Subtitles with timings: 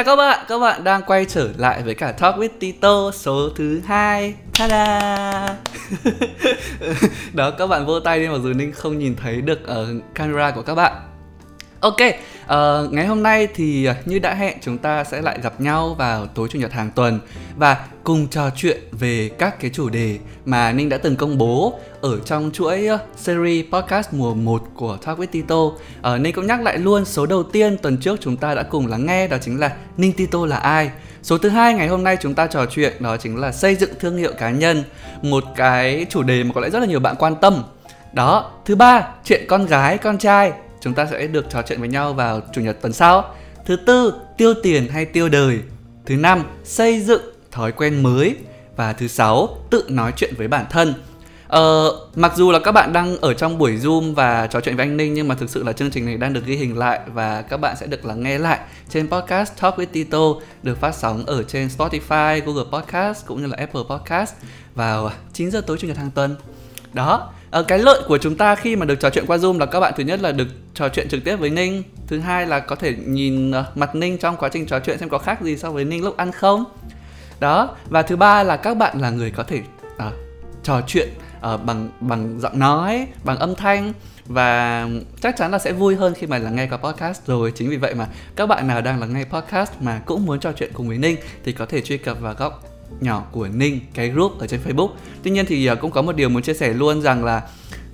[0.00, 3.48] Chào các bạn, các bạn đang quay trở lại với cả Talk with Tito số
[3.56, 4.34] thứ hai.
[4.58, 5.56] Ta-da!
[7.32, 10.50] Đó, các bạn vô tay đi mặc dù Ninh không nhìn thấy được ở camera
[10.50, 10.92] của các bạn.
[11.80, 15.60] Ok, uh, ngày hôm nay thì ờ, như đã hẹn chúng ta sẽ lại gặp
[15.60, 17.20] nhau vào tối chủ nhật hàng tuần
[17.56, 21.78] và cùng trò chuyện về các cái chủ đề mà Ninh đã từng công bố
[22.00, 25.56] ở trong chuỗi ờ, series podcast mùa 1 của Talk with Tito.
[25.56, 28.86] Uh, Ninh cũng nhắc lại luôn số đầu tiên tuần trước chúng ta đã cùng
[28.86, 30.90] lắng nghe đó chính là Ninh Tito là ai.
[31.22, 33.90] Số thứ hai ngày hôm nay chúng ta trò chuyện đó chính là xây dựng
[34.00, 34.84] thương hiệu cá nhân,
[35.22, 37.62] một cái chủ đề mà có lẽ rất là nhiều bạn quan tâm.
[38.12, 41.88] Đó, thứ ba, chuyện con gái, con trai chúng ta sẽ được trò chuyện với
[41.88, 43.34] nhau vào chủ nhật tuần sau.
[43.66, 45.60] Thứ tư, tiêu tiền hay tiêu đời.
[46.06, 48.36] Thứ năm, xây dựng thói quen mới
[48.76, 50.94] và thứ sáu, tự nói chuyện với bản thân.
[51.50, 54.86] Ờ, mặc dù là các bạn đang ở trong buổi Zoom và trò chuyện với
[54.86, 57.00] anh Ninh nhưng mà thực sự là chương trình này đang được ghi hình lại
[57.06, 60.18] và các bạn sẽ được lắng nghe lại trên podcast Talk with Tito
[60.62, 64.34] được phát sóng ở trên Spotify, Google Podcast cũng như là Apple Podcast
[64.74, 66.36] vào 9 giờ tối chủ nhật hàng tuần.
[66.92, 69.66] Đó, ờ, cái lợi của chúng ta khi mà được trò chuyện qua zoom là
[69.66, 72.60] các bạn thứ nhất là được trò chuyện trực tiếp với ninh thứ hai là
[72.60, 75.56] có thể nhìn ờ, mặt ninh trong quá trình trò chuyện xem có khác gì
[75.56, 76.64] so với ninh lúc ăn không
[77.40, 79.60] đó và thứ ba là các bạn là người có thể
[79.98, 80.10] à,
[80.62, 81.08] trò chuyện
[81.40, 83.92] à, bằng bằng giọng nói bằng âm thanh
[84.26, 84.88] và
[85.20, 87.76] chắc chắn là sẽ vui hơn khi mà lắng nghe qua podcast rồi chính vì
[87.76, 90.88] vậy mà các bạn nào đang lắng nghe podcast mà cũng muốn trò chuyện cùng
[90.88, 94.46] với ninh thì có thể truy cập vào góc nhỏ của Ninh cái group ở
[94.46, 94.90] trên Facebook.
[95.22, 97.42] Tuy nhiên thì à, cũng có một điều muốn chia sẻ luôn rằng là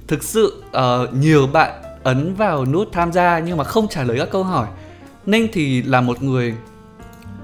[0.07, 4.19] thực sự uh, nhiều bạn ấn vào nút tham gia nhưng mà không trả lời
[4.19, 4.67] các câu hỏi.
[5.27, 6.55] Ninh thì là một người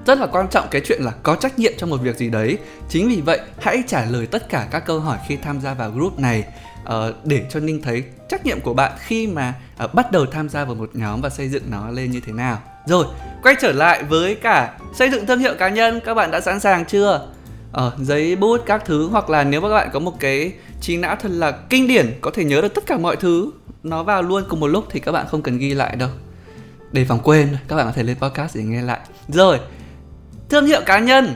[0.05, 2.57] rất là quan trọng cái chuyện là có trách nhiệm trong một việc gì đấy.
[2.89, 5.91] Chính vì vậy hãy trả lời tất cả các câu hỏi khi tham gia vào
[5.91, 6.43] group này
[6.83, 9.53] uh, để cho Ninh thấy trách nhiệm của bạn khi mà
[9.83, 12.33] uh, bắt đầu tham gia vào một nhóm và xây dựng nó lên như thế
[12.33, 12.59] nào.
[12.85, 13.05] Rồi,
[13.43, 16.59] quay trở lại với cả xây dựng thương hiệu cá nhân, các bạn đã sẵn
[16.59, 17.27] sàng chưa?
[17.87, 21.15] uh, giấy bút các thứ hoặc là nếu các bạn có một cái trí não
[21.15, 23.51] thật là kinh điển có thể nhớ được tất cả mọi thứ
[23.83, 26.09] nó vào luôn cùng một lúc thì các bạn không cần ghi lại đâu
[26.91, 29.59] để phòng quên các bạn có thể lên podcast để nghe lại rồi
[30.49, 31.35] thương hiệu cá nhân.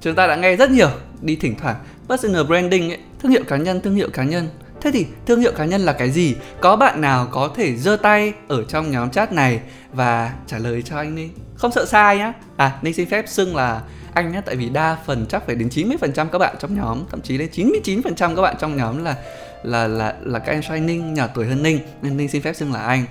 [0.00, 1.76] Chúng ta đã nghe rất nhiều đi thỉnh thoảng.
[2.08, 4.48] Personal branding ấy, thương hiệu cá nhân, thương hiệu cá nhân.
[4.80, 6.36] Thế thì thương hiệu cá nhân là cái gì?
[6.60, 9.60] Có bạn nào có thể giơ tay ở trong nhóm chat này
[9.92, 11.28] và trả lời cho anh đi?
[11.54, 12.32] Không sợ sai nhá.
[12.56, 13.82] À ninh xin phép xưng là
[14.14, 17.20] anh nhé tại vì đa phần chắc phải đến 90% các bạn trong nhóm, thậm
[17.20, 19.16] chí đến 99% các bạn trong nhóm là
[19.62, 21.80] là là là các em trai Ninh, nhỏ tuổi hơn Ninh.
[22.02, 23.04] Nên Ninh xin phép xưng là anh.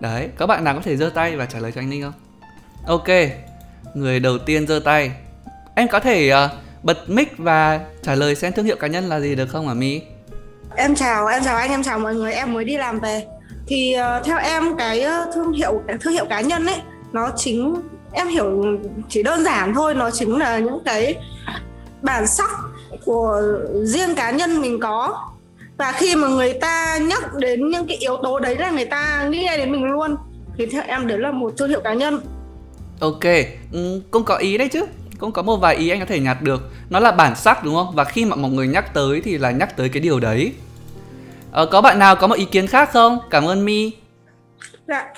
[0.00, 2.12] Đấy các bạn nào có thể giơ tay và trả lời cho anh Ninh không?
[2.86, 3.08] Ok
[3.94, 5.12] người đầu tiên giơ tay.
[5.74, 6.50] Em có thể uh,
[6.82, 9.74] bật mic và trả lời xem thương hiệu cá nhân là gì được không hả
[9.74, 10.02] Mi?
[10.76, 13.26] em chào em chào anh em chào mọi người em mới đi làm về.
[13.66, 16.80] Thì uh, theo em cái ờ, thương hiệu thương hiệu cá nhân ấy
[17.12, 17.74] nó chính
[18.12, 18.64] em hiểu
[19.08, 21.16] chỉ đơn giản thôi nó chính là những cái
[22.02, 22.50] bản sắc
[23.04, 23.42] của
[23.84, 25.28] riêng cá nhân mình có.
[25.76, 29.28] Và khi mà người ta nhắc đến những cái yếu tố đấy là người ta
[29.30, 30.16] nghĩ ngay đến mình luôn.
[30.58, 32.20] Thì theo em đấy là một thương hiệu cá nhân
[33.02, 33.24] ok
[33.72, 34.86] ừ, cũng có ý đấy chứ.
[35.18, 36.70] Cũng có một vài ý anh có thể nhặt được.
[36.90, 37.94] Nó là bản sắc đúng không?
[37.94, 40.52] Và khi mà mọi người nhắc tới thì là nhắc tới cái điều đấy.
[41.52, 43.18] Ờ, có bạn nào có một ý kiến khác không?
[43.30, 43.92] Cảm ơn mi.
[44.88, 45.12] Dạ.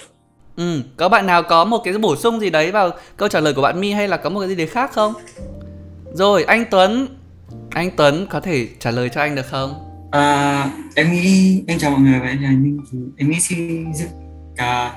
[0.56, 3.54] Ừ, có bạn nào có một cái bổ sung gì đấy vào câu trả lời
[3.54, 5.12] của bạn My hay là có một cái gì đấy khác không?
[6.12, 7.06] Rồi, anh Tuấn.
[7.70, 9.74] Anh Tuấn có thể trả lời cho anh được không?
[10.10, 12.48] À, em nghĩ anh chào mọi người và em là
[13.16, 14.08] em nghĩ xây dựng
[14.56, 14.94] cả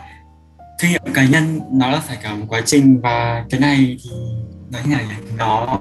[0.80, 4.10] thương hiệu cá nhân nó là phải cả một quá trình và cái này thì
[4.72, 5.06] nói như này
[5.38, 5.80] nó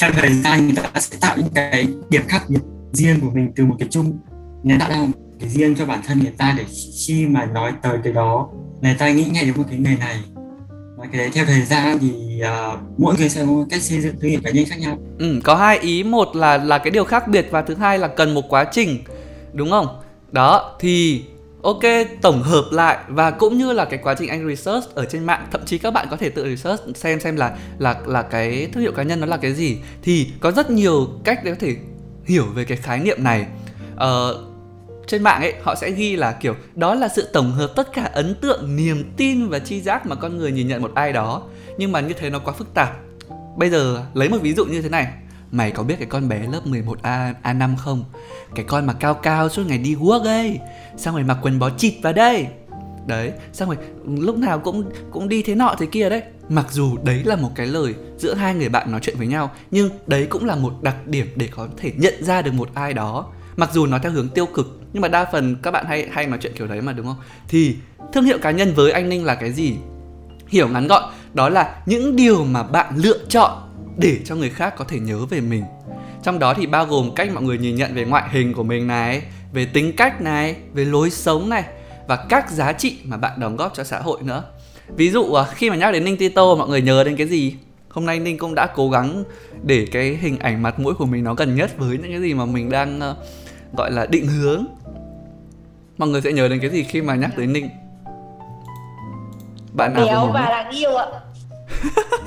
[0.00, 2.60] theo thời gian người ta sẽ tạo những cái điểm khác biệt
[2.92, 4.18] riêng của mình từ một cái chung
[4.62, 5.10] người ta đang
[5.40, 6.64] cái riêng cho bản thân người ta để
[7.06, 8.48] khi mà nói tới cái đó
[8.80, 10.20] người ta nghĩ ngay đến một cái người này.
[10.96, 14.14] Và cái đấy theo thời gian thì uh, mỗi người sẽ có cách xây dựng
[14.20, 14.98] thương hiệu cá nhân khác nhau.
[15.18, 18.08] Ừ, có hai ý một là là cái điều khác biệt và thứ hai là
[18.08, 18.98] cần một quá trình
[19.52, 19.86] đúng không?
[20.32, 21.24] Đó thì
[21.62, 21.82] ok
[22.22, 25.46] tổng hợp lại và cũng như là cái quá trình anh research ở trên mạng
[25.50, 28.82] thậm chí các bạn có thể tự research xem xem là là là cái thương
[28.82, 29.78] hiệu cá nhân nó là cái gì.
[30.02, 31.76] Thì có rất nhiều cách để có thể
[32.24, 33.46] hiểu về cái khái niệm này.
[33.96, 34.44] Ờ,
[35.06, 38.10] trên mạng ấy họ sẽ ghi là kiểu đó là sự tổng hợp tất cả
[38.12, 41.42] ấn tượng niềm tin và chi giác mà con người nhìn nhận một ai đó.
[41.78, 42.96] Nhưng mà như thế nó quá phức tạp.
[43.56, 45.08] Bây giờ lấy một ví dụ như thế này
[45.50, 48.04] mày có biết cái con bé lớp 11 a a 5 không?
[48.54, 50.58] Cái con mà cao cao suốt ngày đi guốc ấy.
[50.96, 52.46] Xong rồi mặc quần bó chịt vào đây.
[53.06, 56.22] Đấy, xong rồi lúc nào cũng cũng đi thế nọ thế kia đấy.
[56.48, 59.50] Mặc dù đấy là một cái lời giữa hai người bạn nói chuyện với nhau,
[59.70, 62.94] nhưng đấy cũng là một đặc điểm để có thể nhận ra được một ai
[62.94, 63.26] đó.
[63.56, 66.26] Mặc dù nó theo hướng tiêu cực, nhưng mà đa phần các bạn hay hay
[66.26, 67.16] nói chuyện kiểu đấy mà, đúng không?
[67.48, 67.76] Thì
[68.12, 69.76] thương hiệu cá nhân với anh ninh là cái gì?
[70.48, 71.02] Hiểu ngắn gọn,
[71.34, 73.52] đó là những điều mà bạn lựa chọn
[73.98, 75.64] để cho người khác có thể nhớ về mình.
[76.22, 78.86] Trong đó thì bao gồm cách mọi người nhìn nhận về ngoại hình của mình
[78.86, 79.22] này
[79.52, 81.64] về tính cách này về lối sống này
[82.08, 84.44] và các giá trị mà bạn đóng góp cho xã hội nữa.
[84.88, 87.56] Ví dụ à, khi mà nhắc đến ninh tito mọi người nhớ đến cái gì?
[87.88, 89.24] Hôm nay ninh cũng đã cố gắng
[89.62, 92.34] để cái hình ảnh mặt mũi của mình nó gần nhất với những cái gì
[92.34, 94.66] mà mình đang uh, gọi là định hướng.
[95.98, 97.68] Mọi người sẽ nhớ đến cái gì khi mà nhắc tới ninh?
[99.72, 101.06] Bạn nào béo và đáng yêu ạ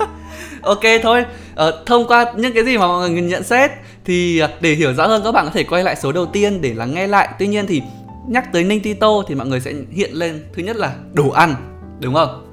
[0.61, 1.25] ok thôi.
[1.55, 3.71] Ờ, thông qua những cái gì mà mọi người nhận xét
[4.05, 6.61] thì ờ, để hiểu rõ hơn các bạn có thể quay lại số đầu tiên
[6.61, 7.29] để lắng nghe lại.
[7.39, 7.81] Tuy nhiên thì
[8.27, 11.55] nhắc tới ninh tito thì mọi người sẽ hiện lên thứ nhất là đồ ăn
[11.99, 12.47] đúng không?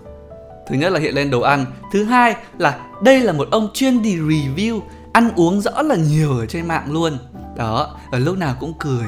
[0.69, 1.67] Thứ nhất là hiện lên đồ ăn.
[1.93, 4.81] Thứ hai là đây là một ông chuyên đi review
[5.13, 7.19] ăn uống rõ là nhiều ở trên mạng luôn.
[7.57, 9.07] Đó ở lúc nào cũng cười.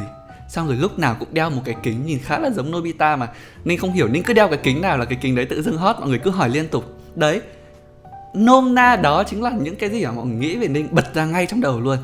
[0.49, 3.29] Xong rồi lúc nào cũng đeo một cái kính nhìn khá là giống Nobita mà.
[3.65, 5.77] Ninh không hiểu Ninh cứ đeo cái kính nào là cái kính đấy tự dưng
[5.77, 6.85] hot mọi người cứ hỏi liên tục.
[7.15, 7.41] Đấy
[8.35, 11.15] nôm na đó chính là những cái gì mà mọi người nghĩ về Ninh bật
[11.15, 11.97] ra ngay trong đầu luôn.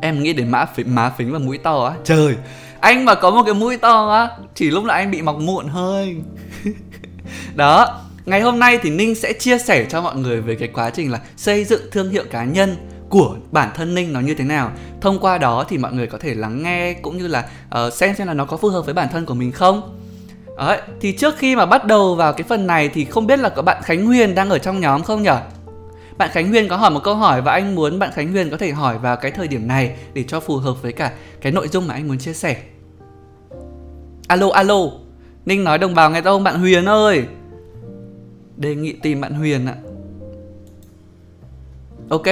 [0.00, 1.94] Em nghĩ đến má phím má phính và mũi to á.
[2.04, 2.36] Trời
[2.80, 5.68] anh mà có một cái mũi to á chỉ lúc là anh bị mọc muộn
[5.68, 6.16] hơi
[7.54, 10.90] đó ngày hôm nay thì ninh sẽ chia sẻ cho mọi người về cái quá
[10.90, 12.76] trình là xây dựng thương hiệu cá nhân
[13.08, 14.72] của bản thân ninh nó như thế nào.
[15.00, 17.48] Thông qua đó thì mọi người có thể lắng nghe cũng như là
[17.86, 20.01] uh, xem xem là nó có phù hợp với bản thân của mình không.
[20.56, 23.48] Đấy, thì trước khi mà bắt đầu vào cái phần này thì không biết là
[23.48, 25.40] có bạn Khánh Huyền đang ở trong nhóm không nhở?
[26.18, 28.56] Bạn Khánh Huyền có hỏi một câu hỏi và anh muốn bạn Khánh Huyền có
[28.56, 31.68] thể hỏi vào cái thời điểm này để cho phù hợp với cả cái nội
[31.68, 32.56] dung mà anh muốn chia sẻ.
[34.28, 34.80] Alo alo,
[35.46, 37.24] Ninh nói đồng bào nghe không bạn Huyền ơi.
[38.56, 39.74] Đề nghị tìm bạn Huyền ạ.
[42.08, 42.26] Ok,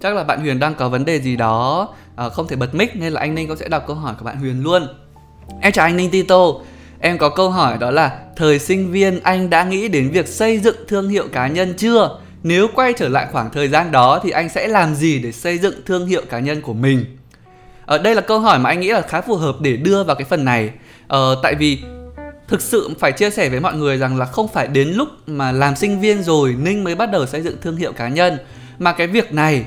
[0.00, 2.96] chắc là bạn Huyền đang có vấn đề gì đó à, không thể bật mic
[2.96, 4.82] nên là anh Ninh cũng sẽ đọc câu hỏi của bạn Huyền luôn.
[5.60, 6.52] Em chào anh Ninh Tito.
[7.00, 10.58] Em có câu hỏi đó là thời sinh viên anh đã nghĩ đến việc xây
[10.58, 12.18] dựng thương hiệu cá nhân chưa?
[12.42, 15.58] Nếu quay trở lại khoảng thời gian đó thì anh sẽ làm gì để xây
[15.58, 17.04] dựng thương hiệu cá nhân của mình?
[17.86, 20.16] Ở đây là câu hỏi mà anh nghĩ là khá phù hợp để đưa vào
[20.16, 20.70] cái phần này.
[21.08, 21.78] Ờ, tại vì
[22.48, 25.52] thực sự phải chia sẻ với mọi người rằng là không phải đến lúc mà
[25.52, 28.38] làm sinh viên rồi Ninh mới bắt đầu xây dựng thương hiệu cá nhân
[28.78, 29.64] mà cái việc này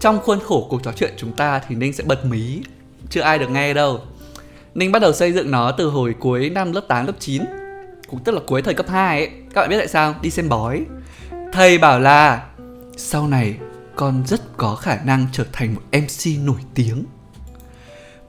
[0.00, 2.60] trong khuôn khổ cuộc trò chuyện chúng ta thì Ninh sẽ bật mí
[3.10, 4.00] chưa ai được nghe đâu
[4.74, 7.42] Ninh bắt đầu xây dựng nó từ hồi cuối năm lớp 8, lớp 9
[8.08, 9.30] Cũng tức là cuối thời cấp 2 ấy.
[9.54, 10.14] Các bạn biết tại sao?
[10.22, 10.84] Đi xem bói.
[11.52, 12.46] Thầy bảo là
[12.96, 13.56] Sau này
[13.96, 17.04] con rất có khả năng trở thành một MC nổi tiếng.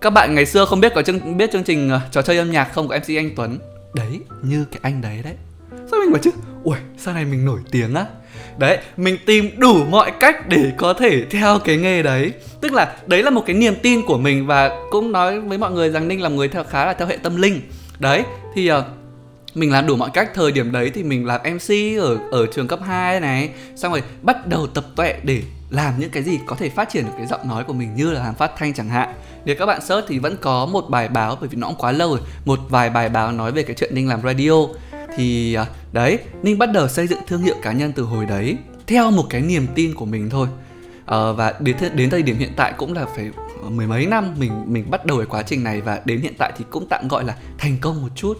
[0.01, 2.51] Các bạn ngày xưa không biết có chương biết chương trình uh, trò chơi âm
[2.51, 3.59] nhạc không của MC Anh Tuấn?
[3.94, 5.33] Đấy, như cái anh đấy đấy.
[5.71, 6.31] Sao mình bảo chứ?
[6.63, 8.06] Ui, sau này mình nổi tiếng á
[8.57, 12.34] đấy mình tìm đủ mọi cách để có thể theo cái nghề đấy.
[12.62, 15.72] Tức là đấy là một cái niềm tin của mình và cũng nói với mọi
[15.72, 17.62] người rằng ninh là người theo khá là theo hệ tâm linh.
[18.00, 18.24] Đấy
[18.56, 18.78] thì uh,
[19.56, 20.31] mình làm đủ mọi cách.
[20.34, 23.50] Thời điểm đấy thì mình làm MC ở ở trường cấp 2 này.
[23.75, 27.06] Xong rồi bắt đầu tập tuệ để làm những cái gì có thể phát triển
[27.06, 29.13] được cái giọng nói của mình như là làm phát thanh chẳng hạn.
[29.46, 31.92] Nếu các bạn search thì vẫn có một bài báo bởi vì nó cũng quá
[31.92, 32.19] lâu rồi.
[32.46, 34.52] Một vài bài báo nói về cái chuyện ninh làm radio
[35.15, 38.57] thì à, đấy ninh bắt đầu xây dựng thương hiệu cá nhân từ hồi đấy
[38.87, 40.47] theo một cái niềm tin của mình thôi.
[41.06, 43.30] À, và đến đến thời điểm hiện tại cũng là phải
[43.63, 46.33] ờ, mười mấy năm mình mình bắt đầu cái quá trình này và đến hiện
[46.37, 48.37] tại thì cũng tạm gọi là thành công một chút.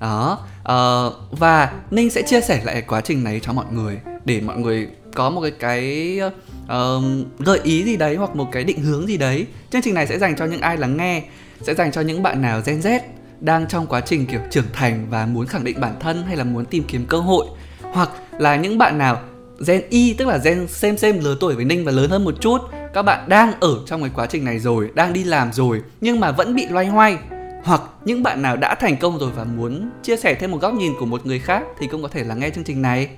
[0.00, 4.40] Đó uh, và ninh sẽ chia sẻ lại quá trình này cho mọi người để
[4.40, 6.20] mọi người có một cái cái
[6.64, 7.04] uh,
[7.38, 9.46] gợi ý gì đấy hoặc một cái định hướng gì đấy.
[9.70, 11.22] Chương trình này sẽ dành cho những ai lắng nghe
[11.60, 13.00] sẽ dành cho những bạn nào gen z
[13.44, 16.44] đang trong quá trình kiểu trưởng thành và muốn khẳng định bản thân hay là
[16.44, 17.46] muốn tìm kiếm cơ hội.
[17.82, 19.20] Hoặc là những bạn nào
[19.66, 22.34] gen Y tức là gen xem xem lứa tuổi với Ninh và lớn hơn một
[22.40, 22.60] chút
[22.94, 26.20] các bạn đang ở trong cái quá trình này rồi đang đi làm rồi nhưng
[26.20, 27.18] mà vẫn bị loay hoay.
[27.64, 30.74] Hoặc những bạn nào đã thành công rồi và muốn chia sẻ thêm một góc
[30.74, 33.08] nhìn của một người khác thì cũng có thể là nghe chương trình này.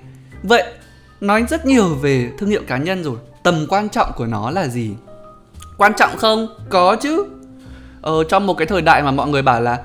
[0.43, 0.63] Vậy
[1.21, 3.17] nói rất nhiều về thương hiệu cá nhân rồi.
[3.43, 4.91] Tầm quan trọng của nó là gì?
[5.77, 6.47] Quan trọng không?
[6.69, 7.25] Có chứ.
[8.01, 9.83] Ờ, trong một cái thời đại mà mọi người bảo là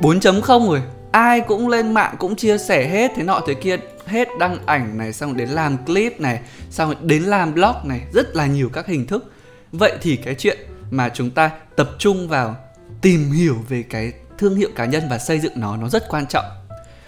[0.00, 0.82] 4.0 rồi.
[1.12, 3.76] Ai cũng lên mạng cũng chia sẻ hết thế nọ thế kia.
[4.06, 6.40] Hết đăng ảnh này xong đến làm clip này
[6.70, 8.00] xong đến làm blog này.
[8.12, 9.32] Rất là nhiều các hình thức.
[9.72, 10.58] Vậy thì cái chuyện
[10.90, 12.56] mà chúng ta tập trung vào
[13.02, 16.26] tìm hiểu về cái thương hiệu cá nhân và xây dựng nó nó rất quan
[16.26, 16.44] trọng.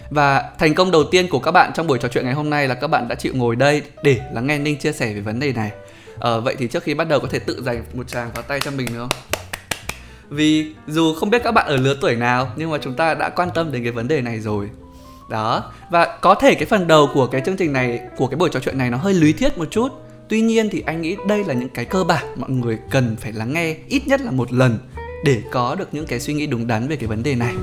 [0.09, 2.67] Và thành công đầu tiên của các bạn trong buổi trò chuyện ngày hôm nay
[2.67, 5.39] là các bạn đã chịu ngồi đây để lắng nghe Ninh chia sẻ về vấn
[5.39, 5.71] đề này.
[6.19, 8.59] Ờ, vậy thì trước khi bắt đầu có thể tự dành một tràng vào tay
[8.59, 9.41] cho mình được không?
[10.31, 13.29] Vì dù không biết các bạn ở lứa tuổi nào, nhưng mà chúng ta đã
[13.29, 14.69] quan tâm đến cái vấn đề này rồi.
[15.29, 15.71] Đó.
[15.89, 18.59] Và có thể cái phần đầu của cái chương trình này, của cái buổi trò
[18.59, 19.89] chuyện này nó hơi lý thuyết một chút.
[20.29, 23.31] Tuy nhiên thì anh nghĩ đây là những cái cơ bản mọi người cần phải
[23.31, 24.77] lắng nghe ít nhất là một lần
[25.25, 27.53] để có được những cái suy nghĩ đúng đắn về cái vấn đề này.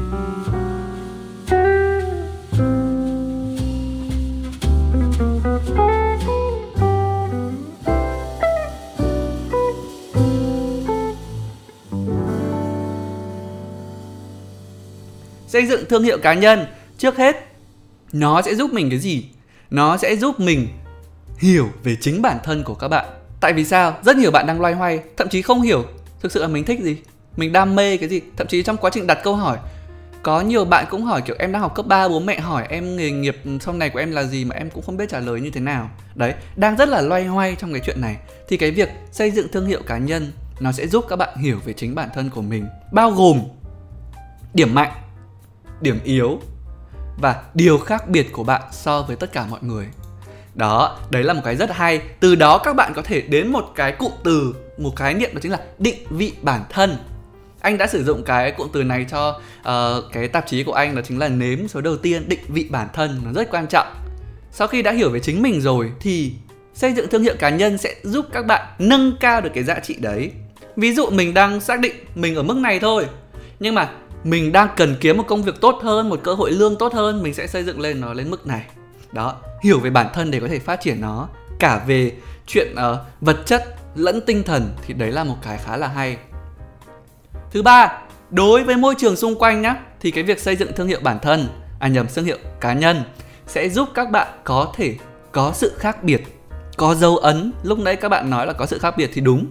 [15.59, 16.67] Xây dựng thương hiệu cá nhân,
[16.99, 17.37] trước hết,
[18.13, 19.29] nó sẽ giúp mình cái gì?
[19.71, 20.69] Nó sẽ giúp mình
[21.39, 23.07] hiểu về chính bản thân của các bạn.
[23.41, 23.99] Tại vì sao?
[24.03, 25.85] Rất nhiều bạn đang loay hoay, thậm chí không hiểu
[26.21, 26.97] thực sự là mình thích gì.
[27.37, 28.21] Mình đam mê cái gì?
[28.37, 29.59] Thậm chí trong quá trình đặt câu hỏi,
[30.23, 32.97] có nhiều bạn cũng hỏi kiểu em đang học cấp 3 bố mẹ hỏi em
[32.97, 35.41] nghề nghiệp sau này của em là gì mà em cũng không biết trả lời
[35.41, 35.91] như thế nào.
[36.15, 38.17] Đấy, đang rất là loay hoay trong cái chuyện này.
[38.49, 41.59] Thì cái việc xây dựng thương hiệu cá nhân, nó sẽ giúp các bạn hiểu
[41.65, 42.67] về chính bản thân của mình.
[42.93, 43.41] Bao gồm
[44.55, 44.93] điểm mạnh
[45.81, 46.41] điểm yếu
[47.21, 49.87] và điều khác biệt của bạn so với tất cả mọi người.
[50.55, 52.01] Đó đấy là một cái rất hay.
[52.21, 55.41] Từ đó các bạn có thể đến một cái cụm từ một khái niệm đó
[55.43, 56.97] chính là định vị bản thân.
[57.61, 60.95] Anh đã sử dụng cái cụm từ này cho uh, cái tạp chí của anh
[60.95, 63.21] đó chính là nếm số đầu tiên định vị bản thân.
[63.25, 63.87] Nó rất quan trọng.
[64.53, 66.33] Sau khi đã hiểu về chính mình rồi thì
[66.75, 69.81] xây dựng thương hiệu cá nhân sẽ giúp các bạn nâng cao được cái giá
[69.81, 70.33] trị đấy.
[70.77, 73.07] Ví dụ mình đang xác định mình ở mức này thôi
[73.61, 73.91] nhưng mà
[74.25, 77.23] mình đang cần kiếm một công việc tốt hơn một cơ hội lương tốt hơn
[77.23, 78.65] mình sẽ xây dựng lên nó lên mức này.
[79.13, 81.29] Đó hiểu về bản thân để có thể phát triển nó.
[81.59, 82.13] Cả về
[82.47, 86.17] chuyện uh, vật chất lẫn tinh thần thì đấy là một cái khá là hay.
[87.51, 87.99] Thứ ba
[88.31, 91.19] đối với môi trường xung quanh nhá thì cái việc xây dựng thương hiệu bản
[91.23, 91.49] thân
[91.79, 93.03] à nhầm thương hiệu cá nhân
[93.47, 94.95] sẽ giúp các bạn có thể
[95.33, 96.23] có sự khác biệt
[96.77, 97.53] có dấu ấn.
[97.63, 99.47] Lúc nãy các bạn nói là có sự khác biệt thì đúng.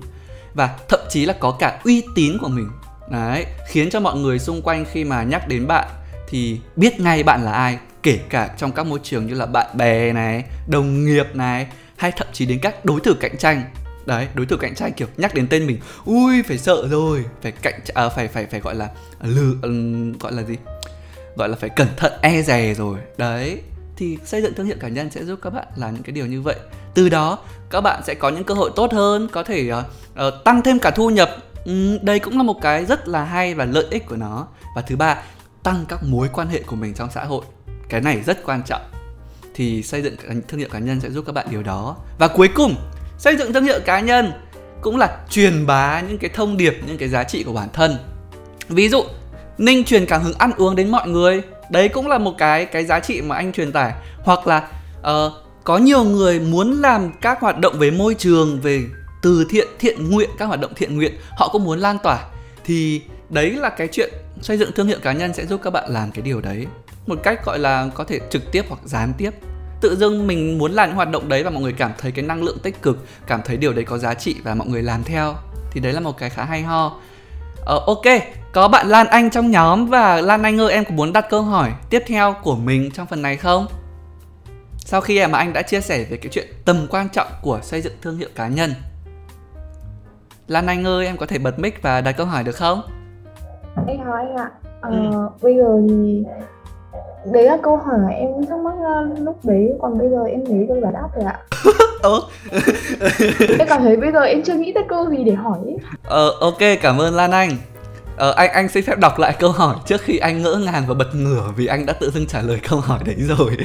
[0.54, 2.70] Và thậm chí là có cả uy tín của mình
[3.12, 5.88] đấy khiến cho mọi người xung quanh khi mà nhắc đến bạn
[6.30, 9.78] thì biết ngay bạn là ai kể cả trong các môi trường như là bạn
[9.78, 13.64] bè này đồng nghiệp này hay thậm chí đến các đối thủ cạnh tranh.
[14.06, 17.52] Đấy đối thủ cạnh tranh kiểu nhắc đến tên mình ui phải sợ rồi phải
[17.52, 18.90] cạnh à, phải phải phải gọi là
[19.22, 20.56] lừa um, gọi là gì?
[21.36, 22.98] Gọi là phải cẩn thận e dè rồi.
[23.18, 23.62] Đấy
[23.96, 26.26] thì xây dựng thương hiệu cá nhân sẽ giúp các bạn làm những cái điều
[26.26, 26.56] như vậy.
[26.94, 29.78] Từ đó các bạn sẽ có những cơ hội tốt hơn có thể uh,
[30.28, 31.36] uh, tăng thêm cả thu nhập
[31.68, 34.48] Ừ, đây cũng là một cái rất là hay và lợi ích của nó.
[34.76, 35.18] Và thứ ba
[35.64, 37.46] tăng các mối quan hệ của mình trong xã hội.
[37.90, 38.82] Cái này rất quan trọng.
[39.54, 40.16] Thì xây dựng
[40.48, 41.98] thương hiệu cá nhân sẽ giúp các bạn điều đó.
[42.20, 42.76] Và cuối cùng
[43.18, 44.32] xây dựng thương hiệu cá nhân
[44.82, 47.98] cũng là truyền bá những cái thông điệp những cái giá trị của bản thân.
[48.70, 49.04] Ví dụ
[49.58, 51.42] ninh truyền cảm hứng ăn uống đến mọi người.
[51.70, 53.94] Đấy cũng là một cái cái giá trị mà anh truyền tải.
[54.24, 54.68] Hoặc là
[55.00, 55.34] uh,
[55.64, 58.84] có nhiều người muốn làm các hoạt động về môi trường về
[59.22, 62.26] từ thiện thiện nguyện các hoạt động thiện nguyện họ cũng muốn lan tỏa
[62.64, 65.90] thì đấy là cái chuyện xây dựng thương hiệu cá nhân sẽ giúp các bạn
[65.90, 66.66] làm cái điều đấy.
[67.08, 69.32] Một cách gọi là có thể trực tiếp hoặc gián tiếp.
[69.82, 72.26] Tự dưng mình muốn làm những hoạt động đấy và mọi người cảm thấy cái
[72.26, 75.04] năng lượng tích cực cảm thấy điều đấy có giá trị và mọi người làm
[75.04, 75.36] theo
[75.72, 77.00] thì đấy là một cái khá hay ho.
[77.66, 78.06] Ờ, ok
[78.54, 81.42] có bạn lan anh trong nhóm và lan anh ơi em có muốn đặt câu
[81.42, 83.68] hỏi tiếp theo của mình trong phần này không?
[84.78, 87.82] Sau khi mà anh đã chia sẻ về cái chuyện tầm quan trọng của xây
[87.82, 88.74] dựng thương hiệu cá nhân
[90.48, 92.82] lan anh ơi em có thể bật mic và đặt câu hỏi được không?
[93.88, 94.52] Em hỏi anh ạ.
[94.82, 95.30] Ờ, ừ.
[95.42, 96.24] bây giờ thì
[97.32, 99.74] đấy là câu hỏi em thắc mắc uh, lúc đấy.
[99.82, 101.40] Còn bây giờ em thấy câu giải đáp rồi ạ.
[102.02, 102.22] Ờ
[103.60, 105.58] em cảm thấy bây giờ em chưa nghĩ tới câu gì để hỏi
[106.04, 107.50] ờ ok cảm ơn lan anh.
[108.18, 110.94] Ờ anh anh xin phép đọc lại câu hỏi trước khi anh ngỡ ngàng và
[110.94, 113.58] bật ngửa vì anh đã tự dưng trả lời câu hỏi đấy rồi.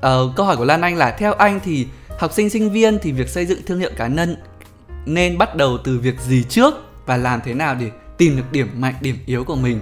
[0.00, 1.86] Ờ câu hỏi của lan anh là theo anh thì
[2.18, 4.36] học sinh sinh viên thì việc xây dựng thương hiệu cá nhân
[5.06, 6.74] nên bắt đầu từ việc gì trước
[7.06, 9.80] và làm thế nào để tìm được điểm mạnh điểm yếu của mình?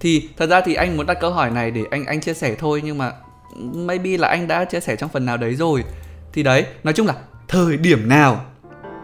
[0.00, 2.54] Thì thật ra thì anh muốn đặt câu hỏi này để anh anh chia sẻ
[2.58, 3.12] thôi nhưng mà
[3.74, 5.84] maybe là anh đã chia sẻ trong phần nào đấy rồi.
[6.32, 7.14] Thì đấy nói chung là
[7.48, 8.44] thời điểm nào?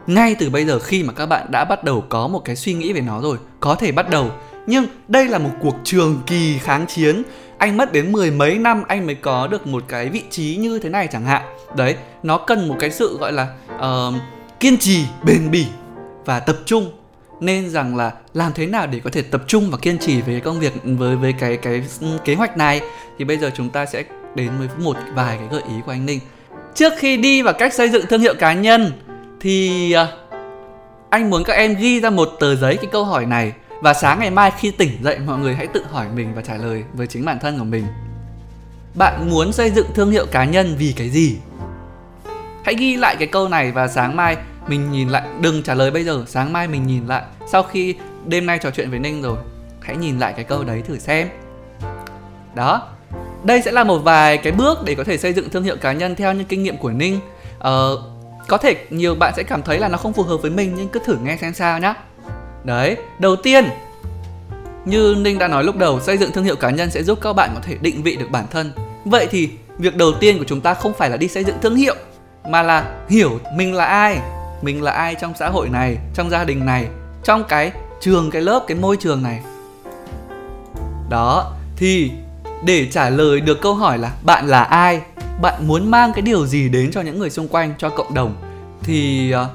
[0.07, 2.75] Ngay từ bây giờ khi mà các bạn đã bắt đầu có một cái suy
[2.75, 4.31] nghĩ về nó rồi có thể bắt đầu.
[4.67, 7.23] Nhưng đây là một cuộc trường kỳ kháng chiến.
[7.59, 10.79] Anh mất đến mười mấy năm anh mới có được một cái vị trí như
[10.79, 11.43] thế này chẳng hạn.
[11.77, 14.15] Đấy nó cần một cái sự gọi là uh,
[14.61, 15.67] kiên trì, bền bỉ
[16.25, 16.93] và tập trung
[17.41, 20.41] nên rằng là làm thế nào để có thể tập trung và kiên trì với
[20.41, 21.83] công việc, với với cái cái
[22.25, 22.81] kế hoạch này
[23.19, 26.07] thì bây giờ chúng ta sẽ đến với một vài cái gợi ý của anh
[26.07, 26.21] Ninh.
[26.75, 28.93] Trước khi đi vào cách xây dựng thương hiệu cá nhân,
[29.41, 30.07] thì à,
[31.11, 34.19] anh muốn các em ghi ra một tờ giấy cái câu hỏi này và sáng
[34.19, 37.07] ngày mai khi tỉnh dậy, mọi người hãy tự hỏi mình và trả lời với
[37.07, 37.85] chính bản thân của mình.
[38.95, 41.37] Bạn muốn xây dựng thương hiệu cá nhân vì cái gì?
[42.65, 44.37] Hãy ghi lại cái câu này và sáng mai
[44.71, 47.23] mình nhìn lại đừng trả lời bây giờ sáng mai mình nhìn lại.
[47.47, 47.95] Sau khi
[48.27, 49.39] đêm nay trò chuyện với ninh rồi
[49.81, 51.29] hãy nhìn lại cái câu đấy thử xem.
[52.55, 52.89] Đó
[53.43, 55.93] đây sẽ là một vài cái bước để có thể xây dựng thương hiệu cá
[55.93, 57.21] nhân theo những kinh nghiệm của ninh.
[57.59, 58.03] Ờ,
[58.49, 60.89] có thể nhiều bạn sẽ cảm thấy là nó không phù hợp với mình nhưng
[60.89, 61.95] cứ thử nghe xem sao nhá.
[62.65, 63.65] Đấy đầu tiên
[64.85, 67.33] như ninh đã nói lúc đầu xây dựng thương hiệu cá nhân sẽ giúp các
[67.33, 68.73] bạn có thể định vị được bản thân.
[69.05, 71.77] Vậy thì việc đầu tiên của chúng ta không phải là đi xây dựng thương
[71.77, 71.95] hiệu
[72.49, 74.21] mà là hiểu mình là ai
[74.63, 76.89] mình là ai trong xã hội này trong gia đình này
[77.25, 79.41] trong cái trường cái lớp cái môi trường này?
[81.11, 82.11] Đó thì
[82.65, 85.01] để trả lời được câu hỏi là bạn là ai
[85.43, 88.37] bạn muốn mang cái điều gì đến cho những người xung quanh cho cộng đồng
[88.83, 89.51] thì uh,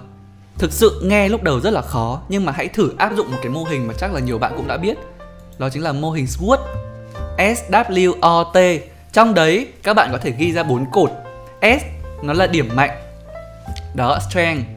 [0.58, 3.38] thực sự nghe lúc đầu rất là khó nhưng mà hãy thử áp dụng một
[3.42, 4.98] cái mô hình mà chắc là nhiều bạn cũng đã biết.
[5.58, 6.58] Đó chính là mô hình SWOT
[7.38, 8.80] swot
[9.12, 11.12] trong đấy các bạn có thể ghi ra bốn cột.
[11.62, 11.84] S
[12.22, 12.92] nó là điểm mạnh.
[13.94, 14.75] Đó strength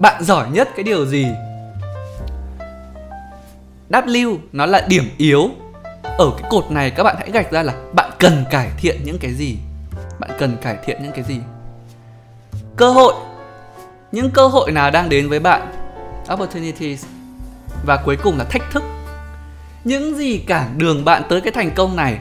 [0.00, 1.26] bạn giỏi nhất cái điều gì?
[3.90, 5.50] W nó là điểm yếu.
[6.02, 9.18] Ở cái cột này các bạn hãy gạch ra là bạn cần cải thiện những
[9.18, 9.56] cái gì?
[10.18, 11.40] Bạn cần cải thiện những cái gì?
[12.76, 13.14] Cơ hội.
[14.12, 15.72] Những cơ hội nào đang đến với bạn?
[16.32, 17.04] Opportunities.
[17.86, 18.82] Và cuối cùng là thách thức.
[19.84, 22.18] Những gì cản đường bạn tới cái thành công này?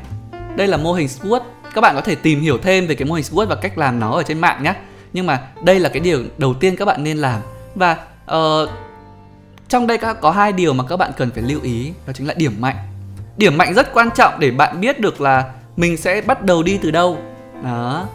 [0.55, 1.41] Đây là mô hình SWOT
[1.74, 4.00] các bạn có thể tìm hiểu thêm về cái mô hình SWOT và cách làm
[4.00, 4.74] nó ở trên mạng nhé.
[5.13, 7.41] Nhưng mà đây là cái điều đầu tiên các bạn nên làm
[7.77, 7.98] và
[8.36, 8.69] uh,
[9.67, 12.34] trong đây có hai điều mà các bạn cần phải lưu ý đó chính là
[12.38, 12.75] điểm mạnh.
[13.38, 16.79] Điểm mạnh rất quan trọng để bạn biết được là mình sẽ bắt đầu đi
[16.81, 17.17] từ đâu.
[17.63, 18.05] Đó.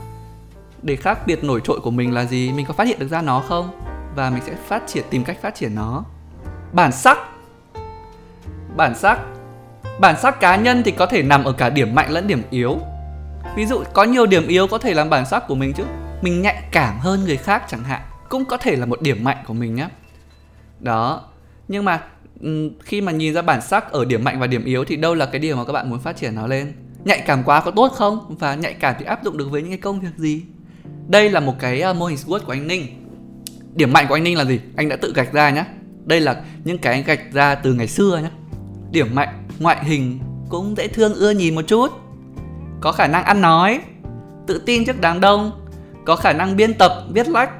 [0.82, 3.22] Để khác biệt nổi trội của mình là gì mình có phát hiện được ra
[3.22, 3.70] nó không?
[4.16, 6.04] Và mình sẽ phát triển tìm cách phát triển nó.
[6.72, 7.18] Bản sắc.
[8.76, 9.18] Bản sắc.
[10.00, 12.78] Bản sắc cá nhân thì có thể nằm ở cả điểm mạnh lẫn điểm yếu.
[13.56, 15.84] Ví dụ có nhiều điểm yếu có thể làm bản sắc của mình chứ.
[16.22, 18.00] Mình nhạy cảm hơn người khác chẳng hạn
[18.32, 19.88] cũng có thể là một điểm mạnh của mình nhé
[20.80, 21.22] đó,
[21.68, 22.02] nhưng mà
[22.80, 25.26] khi mà nhìn ra bản sắc ở điểm mạnh và điểm yếu thì đâu là
[25.26, 26.72] cái điều mà các bạn muốn phát triển nó lên?
[27.04, 28.36] Nhạy cảm quá có tốt không?
[28.38, 30.42] Và nhạy cảm thì áp dụng được với những cái công việc gì?
[31.08, 32.86] Đây là một cái ờ, mô hình SWOT của anh Ninh.
[33.74, 34.60] Điểm mạnh của anh Ninh là gì?
[34.76, 35.64] Anh đã tự gạch ra nhé
[36.04, 38.30] đây là những cái anh gạch ra từ ngày xưa nhé
[38.90, 41.92] điểm mạnh, ngoại hình cũng dễ thương, ưa nhìn một chút.
[42.80, 43.80] Có khả năng ăn nói,
[44.46, 45.52] tự tin trước đám đông.
[46.04, 47.50] Có khả năng biên tập, viết lách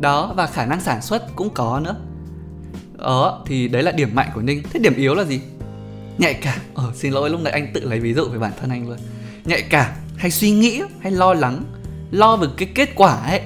[0.00, 1.96] đó, và khả năng sản xuất cũng có nữa.
[2.98, 4.62] Đó thì đấy là điểm mạnh của ninh.
[4.72, 5.40] Thế điểm yếu là gì?
[6.18, 6.58] Nhạy cảm.
[6.74, 8.98] Ờ xin lỗi, lúc nãy anh tự lấy ví dụ về bản thân anh luôn.
[9.44, 11.64] Nhạy cảm, hay suy nghĩ, hay lo lắng,
[12.10, 13.40] lo về cái kết quả ấy.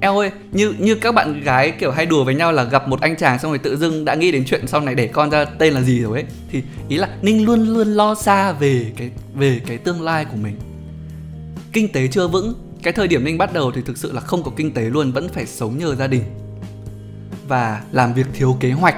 [0.00, 3.00] Eo ơi, như như các bạn gái kiểu hay đùa với nhau là gặp một
[3.00, 5.44] anh chàng xong rồi tự dưng đã nghĩ đến chuyện sau này để con ra
[5.44, 9.10] tên là gì rồi ấy, thì ý là ninh luôn luôn lo xa về cái
[9.34, 10.56] về cái tương lai của mình.
[11.72, 14.42] Kinh tế chưa vững cái thời điểm ninh bắt đầu thì thực sự là không
[14.42, 16.22] có kinh tế luôn vẫn phải sống nhờ gia đình.
[17.48, 18.96] Và làm việc thiếu kế hoạch.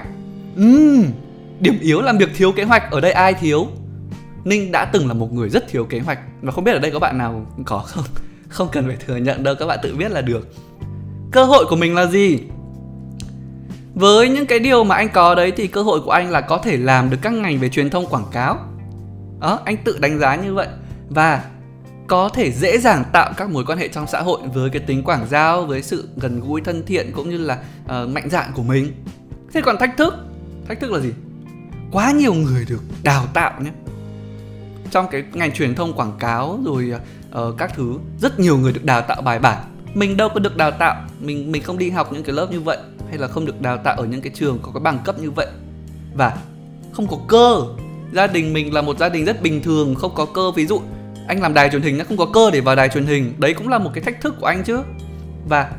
[0.60, 1.04] Uhm,
[1.60, 3.66] điểm yếu làm việc thiếu kế hoạch ở đây ai thiếu?
[4.44, 6.18] Ninh đã từng là một người rất thiếu kế hoạch.
[6.42, 8.04] Và không biết ở đây có bạn nào có không?
[8.48, 10.48] Không cần phải thừa nhận đâu các bạn tự biết là được.
[11.32, 12.40] Cơ hội của mình là gì?
[13.94, 16.58] Với những cái điều mà anh có đấy thì cơ hội của anh là có
[16.58, 18.58] thể làm được các ngành về truyền thông quảng cáo.
[19.40, 20.66] Đó anh tự đánh giá như vậy.
[21.08, 21.42] Và
[22.06, 25.02] có thể dễ dàng tạo các mối quan hệ trong xã hội với cái tính
[25.02, 28.62] quảng giao với sự gần gũi thân thiện cũng như là uh, mạnh dạn của
[28.62, 28.92] mình.
[29.52, 30.14] Thế còn thách thức?
[30.68, 31.10] Thách thức là gì?
[31.92, 33.70] Quá nhiều người được đào tạo nhé.
[34.90, 38.84] Trong cái ngành truyền thông quảng cáo rồi uh, các thứ rất nhiều người được
[38.84, 39.64] đào tạo bài bản.
[39.94, 41.04] Mình đâu có được đào tạo.
[41.20, 43.76] Mình mình không đi học những cái lớp như vậy hay là không được đào
[43.76, 45.46] tạo ở những cái trường có cái bằng cấp như vậy.
[46.14, 46.36] Và
[46.92, 47.62] không có cơ.
[48.12, 50.50] Gia đình mình là một gia đình rất bình thường không có cơ.
[50.50, 50.80] Ví dụ
[51.28, 53.34] anh làm đài truyền hình nó không có cơ để vào đài truyền hình.
[53.38, 54.78] Đấy cũng là một cái thách thức của anh chứ.
[55.48, 55.70] Và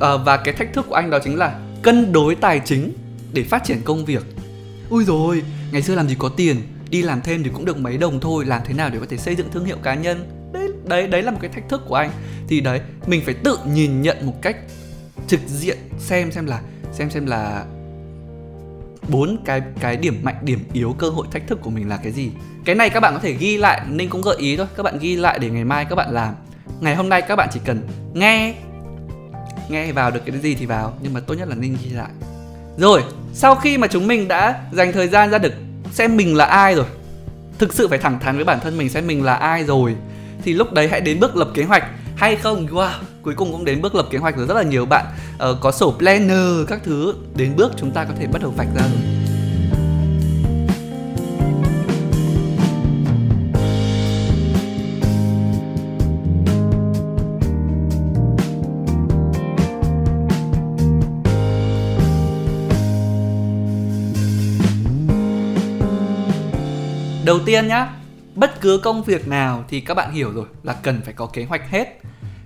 [0.00, 2.92] ờ, và cái thách thức của anh đó chính là cân đối tài chính
[3.32, 4.22] để phát triển công việc.
[4.90, 6.56] Ui rồi ngày xưa làm gì có tiền,
[6.90, 9.16] đi làm thêm thì cũng được mấy đồng thôi, làm thế nào để có thể
[9.16, 10.50] xây dựng thương hiệu cá nhân?
[10.52, 12.10] Đấy đấy đấy là một cái thách thức của anh.
[12.48, 14.56] Thì đấy, mình phải tự nhìn nhận một cách
[15.26, 16.60] trực diện, xem xem là,
[16.92, 17.64] xem xem là
[19.08, 22.12] bốn cái cái điểm mạnh, điểm yếu, cơ hội, thách thức của mình là cái
[22.12, 22.30] gì?
[22.64, 24.66] Cái này các bạn có thể ghi lại ninh cũng gợi ý thôi.
[24.76, 26.34] Các bạn ghi lại để ngày mai các bạn làm.
[26.80, 27.80] Ngày hôm nay các bạn chỉ cần
[28.14, 28.54] nghe
[29.68, 32.10] nghe vào được cái gì thì vào, nhưng mà tốt nhất là ninh ghi lại.
[32.76, 35.52] Rồi, sau khi mà chúng mình đã dành thời gian ra được
[35.92, 36.86] xem mình là ai rồi,
[37.58, 39.96] thực sự phải thẳng thắn với bản thân mình xem mình là ai rồi,
[40.42, 41.84] thì lúc đấy hãy đến bước lập kế hoạch,
[42.16, 42.66] hay không?
[42.66, 42.90] Wow
[43.28, 44.46] cuối cùng cũng đến bước lập kế hoạch rồi.
[44.46, 47.14] Rất là nhiều bạn uh, có sổ planner các thứ.
[47.34, 49.00] Đến bước chúng ta có thể bắt đầu vạch ra rồi.
[67.24, 67.88] Đầu tiên nhá
[68.34, 71.44] bất cứ công việc nào thì các bạn hiểu rồi là cần phải có kế
[71.44, 72.00] hoạch hết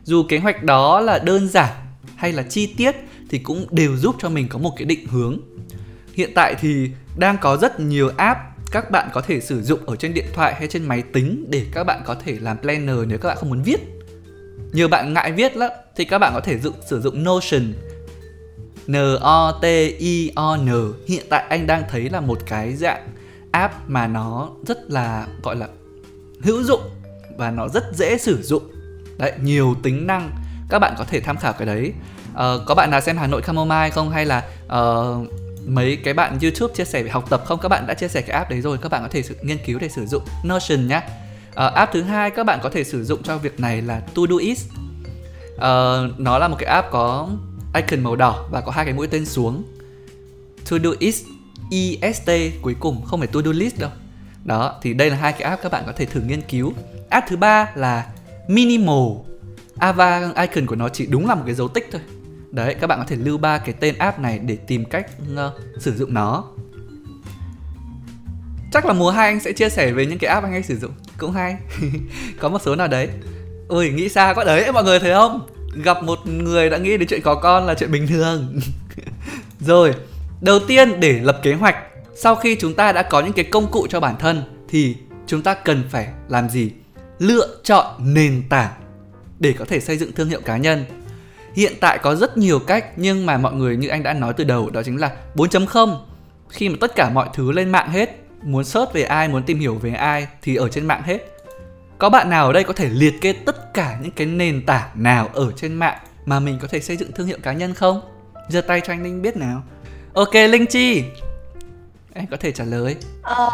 [0.04, 1.72] dù kế hoạch đó là đơn giản
[2.16, 2.96] hay là chi tiết
[3.30, 5.38] thì cũng đều giúp cho mình có một cái định hướng.
[6.14, 8.40] Hiện tại thì đang có rất nhiều app
[8.72, 11.66] các bạn có thể sử dụng ở trên điện thoại hay trên máy tính để
[11.72, 13.80] các bạn có thể làm planner nếu các bạn không muốn viết.
[14.72, 17.72] Nhiều bạn ngại viết lắm thì các bạn có thể dụng, sử dụng Notion.
[18.86, 19.64] N O T
[19.98, 20.68] I O N.
[21.08, 23.08] Hiện tại anh đang thấy là một cái dạng
[23.50, 25.68] app mà nó rất là gọi là
[26.42, 26.80] hữu dụng
[27.36, 28.71] và nó rất dễ sử dụng
[29.22, 30.30] đấy nhiều tính năng.
[30.68, 31.92] Các bạn có thể tham khảo cái đấy.
[32.32, 34.10] Uh, có bạn nào xem Hà Nội Camomile không?
[34.10, 35.28] Hay là uh,
[35.66, 37.58] mấy cái bạn YouTube chia sẻ về học tập không?
[37.62, 39.58] Các bạn đã chia sẻ cái app đấy rồi các bạn có thể sự, nghiên
[39.66, 42.84] cứu để sử dụng Notion nhé uh, ờ, app thứ hai các bạn có thể
[42.84, 44.66] sử dụng cho việc này là Todoist
[45.54, 45.60] uh,
[46.18, 47.28] nó là một cái app có
[47.74, 49.62] icon màu đỏ và có hai cái mũi tên xuống.
[50.70, 51.24] Todoist
[51.70, 52.30] EST
[52.62, 53.90] cuối cùng không phải todo List đâu.
[54.44, 56.72] Đó thì đây là hai cái app các bạn có thể thử nghiên cứu.
[57.08, 58.06] App thứ ba là
[58.48, 59.32] Minimal.
[59.78, 62.00] Ava icon của nó chỉ đúng là một cái dấu tích thôi.
[62.50, 65.38] Đấy các bạn có thể lưu ba cái tên app này để tìm cách uh,
[65.78, 66.44] sử dụng nó.
[68.72, 70.76] Chắc là mùa hai anh sẽ chia sẻ về những cái app anh hay sử
[70.78, 70.90] dụng.
[71.18, 71.56] Cũng hay.
[72.40, 73.08] Có một số nào đấy.
[73.68, 75.48] Ôi nghĩ xa quá đấy mọi người thấy không?
[75.84, 78.60] Gặp một người đã nghĩ đến chuyện có con là chuyện bình thường.
[79.60, 79.94] Rồi
[80.40, 81.76] đầu tiên để lập kế hoạch.
[82.14, 85.42] Sau khi chúng ta đã có những cái công cụ cho bản thân thì chúng
[85.42, 86.70] ta cần phải làm gì?
[87.22, 88.72] Lựa chọn nền tảng
[89.38, 90.84] để có thể xây dựng thương hiệu cá nhân.
[91.54, 94.44] Hiện tại có rất nhiều cách nhưng mà mọi người như anh đã nói từ
[94.44, 95.96] đầu đó chính là 4.0
[96.48, 99.58] khi mà tất cả mọi thứ lên mạng hết muốn search về ai muốn tìm
[99.58, 101.18] hiểu về ai thì ở trên mạng hết.
[101.98, 104.88] Có bạn nào ở đây có thể liệt kê tất cả những cái nền tảng
[104.94, 108.00] nào ở trên mạng mà mình có thể xây dựng thương hiệu cá nhân không?
[108.48, 109.62] Giơ tay cho anh linh biết nào.
[110.14, 111.04] Ok linh chi.
[112.14, 112.96] Em có thể trả lời.
[113.22, 113.48] Ờ,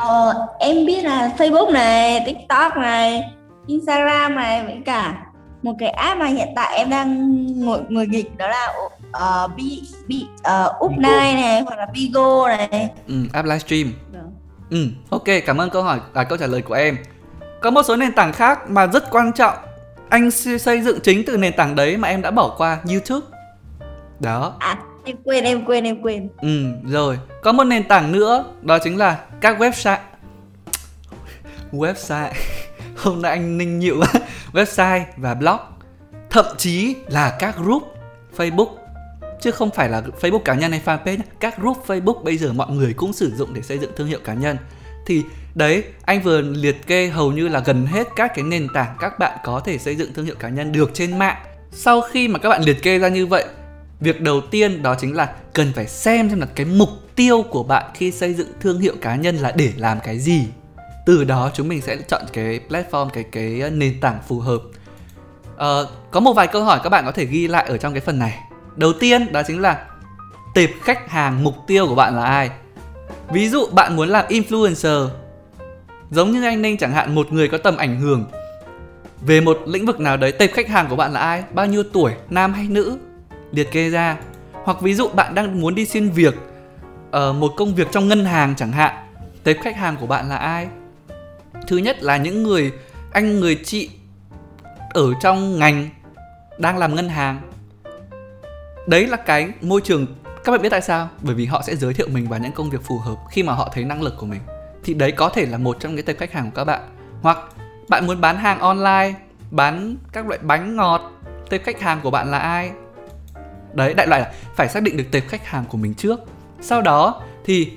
[0.60, 3.22] em biết là facebook này tiktok này
[3.68, 5.24] instagram này với cả
[5.62, 8.72] một cái app mà hiện tại em đang ngồi ngồi nghịch đó là
[9.08, 12.90] uh, bi bi uh, up này hoặc là bigo này.
[13.08, 13.92] Ừ, app livestream.
[14.12, 14.32] Vâng.
[14.70, 16.96] ừ ok cảm ơn câu hỏi à, câu trả lời của em.
[17.60, 19.54] Có một số nền tảng khác mà rất quan trọng.
[20.08, 23.26] Anh xây dựng chính từ nền tảng đấy mà em đã bỏ qua youtube.
[24.20, 24.56] Đó.
[24.58, 26.28] À em quên em quên em quên.
[26.40, 27.18] Ừ rồi.
[27.42, 29.98] Có một nền tảng nữa đó chính là các website.
[31.72, 32.30] Website
[32.98, 34.00] hôm nay anh ninh nhịu
[34.52, 35.58] website và blog,
[36.30, 37.82] thậm chí là các group
[38.36, 38.68] facebook.
[39.40, 42.70] Chứ không phải là facebook cá nhân hay fanpage các group facebook bây giờ mọi
[42.70, 44.56] người cũng sử dụng để xây dựng thương hiệu cá nhân.
[45.06, 45.22] Thì
[45.54, 49.18] đấy, anh vừa liệt kê hầu như là gần hết các cái nền tảng các
[49.18, 51.36] bạn có thể xây dựng thương hiệu cá nhân được trên mạng.
[51.72, 53.44] Sau khi mà các bạn liệt kê ra như vậy,
[54.00, 57.62] việc đầu tiên đó chính là cần phải xem xem là cái mục tiêu của
[57.62, 60.46] bạn khi xây dựng thương hiệu cá nhân là để làm cái gì
[61.08, 64.60] từ đó chúng mình sẽ chọn cái platform cái cái nền tảng phù hợp.
[65.54, 68.00] Uh, có một vài câu hỏi các bạn có thể ghi lại ở trong cái
[68.00, 68.38] phần này.
[68.76, 69.84] Đầu tiên đó chính là
[70.54, 72.50] tệp khách hàng mục tiêu của bạn là ai?
[73.30, 75.08] Ví dụ bạn muốn làm influencer
[76.10, 78.24] giống như anh ninh chẳng hạn một người có tầm ảnh hưởng.
[79.20, 81.42] Về một lĩnh vực nào đấy tệp khách hàng của bạn là ai?
[81.52, 82.98] Bao nhiêu tuổi nam hay nữ?
[83.52, 84.16] Liệt kê ra.
[84.52, 86.34] Hoặc ví dụ bạn đang muốn đi xin việc
[87.10, 88.94] ở một công việc trong ngân hàng chẳng hạn
[89.44, 90.68] tệp khách hàng của bạn là ai?
[91.68, 92.72] Thứ nhất là những người,
[93.12, 93.90] anh, người chị
[94.90, 95.88] ở trong ngành
[96.58, 97.40] đang làm ngân hàng.
[98.86, 100.06] Đấy là cái môi trường,
[100.44, 101.08] các bạn biết tại sao?
[101.22, 103.52] Bởi vì họ sẽ giới thiệu mình vào những công việc phù hợp khi mà
[103.52, 104.40] họ thấy năng lực của mình.
[104.84, 106.80] Thì đấy có thể là một trong những tệp khách hàng của các bạn.
[107.22, 107.38] Hoặc
[107.88, 109.14] bạn muốn bán hàng online,
[109.50, 111.12] bán các loại bánh ngọt,
[111.50, 112.70] tệp khách hàng của bạn là ai?
[113.72, 116.20] Đấy, đại loại là phải xác định được tệp khách hàng của mình trước.
[116.60, 117.72] Sau đó thì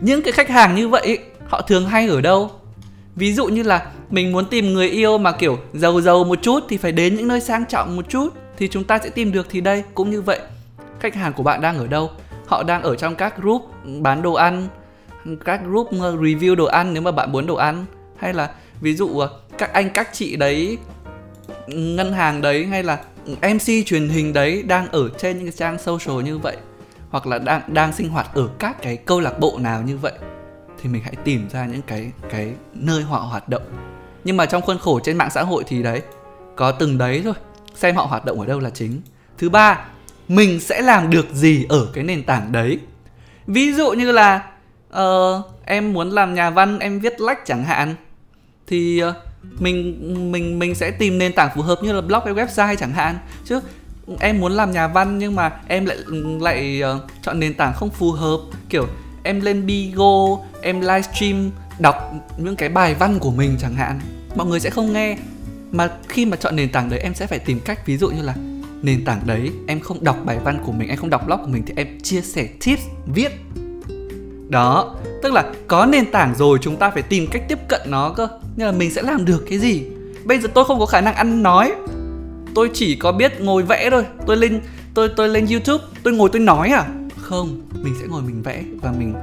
[0.00, 1.18] những cái khách hàng như vậy
[1.50, 2.50] họ thường hay ở đâu?
[3.16, 6.64] Ví dụ như là mình muốn tìm người yêu mà kiểu giàu giàu một chút
[6.68, 9.46] thì phải đến những nơi sang trọng một chút thì chúng ta sẽ tìm được
[9.50, 10.38] thì đây, cũng như vậy.
[11.00, 12.10] Khách hàng của bạn đang ở đâu?
[12.46, 13.62] Họ đang ở trong các group
[14.00, 14.68] bán đồ ăn,
[15.44, 17.84] các group ờ, review đồ ăn nếu mà bạn muốn đồ ăn.
[18.16, 20.78] Hay là ví dụ ờ, các anh, các chị đấy,
[21.66, 25.78] ngân hàng đấy hay là MC truyền hình đấy đang ở trên những cái trang
[25.78, 26.56] social như vậy
[27.10, 30.12] hoặc là đang đang sinh hoạt ở các cái câu lạc bộ nào như vậy
[30.82, 33.62] thì mình hãy tìm ra những cái cái nơi họ hoạt động.
[34.24, 36.02] Nhưng mà trong khuôn khổ trên mạng xã hội thì đấy
[36.56, 37.34] có từng đấy thôi
[37.74, 39.00] xem họ hoạt động ở đâu là chính.
[39.38, 39.84] Thứ ba
[40.28, 42.78] mình sẽ làm được gì ở cái nền tảng đấy?
[43.46, 44.50] Ví dụ như là
[44.98, 47.94] uh, em muốn làm nhà văn em viết lách chẳng hạn
[48.66, 49.14] thì uh,
[49.60, 52.92] mình mình mình sẽ tìm nền tảng phù hợp như là blog hay website chẳng
[52.92, 53.18] hạn.
[53.44, 53.60] Chứ
[54.20, 55.98] em muốn làm nhà văn nhưng mà em lại
[56.40, 58.38] lại uh, chọn nền tảng không phù hợp
[58.68, 58.86] kiểu
[59.22, 64.00] em lên Bigo, em livestream, đọc những cái bài văn của mình chẳng hạn.
[64.34, 65.16] Mọi người sẽ không nghe.
[65.72, 68.22] Mà khi mà chọn nền tảng đấy, em sẽ phải tìm cách, ví dụ như
[68.22, 68.34] là
[68.82, 71.48] nền tảng đấy, em không đọc bài văn của mình, em không đọc blog của
[71.48, 72.82] mình thì em chia sẻ tips,
[73.14, 73.32] viết.
[74.48, 78.10] Đó, tức là có nền tảng rồi, chúng ta phải tìm cách tiếp cận nó
[78.10, 78.28] cơ.
[78.56, 79.82] Nhưng là mình sẽ làm được cái gì?
[80.24, 81.72] Bây giờ tôi không có khả năng ăn nói.
[82.54, 84.04] Tôi chỉ có biết ngồi vẽ thôi.
[84.26, 84.60] Tôi lên,
[84.94, 86.88] tôi tôi lên youtube, tôi ngồi tôi nói à?
[87.30, 87.60] Không?
[87.72, 89.14] Mình sẽ ngồi mình vẽ và mình,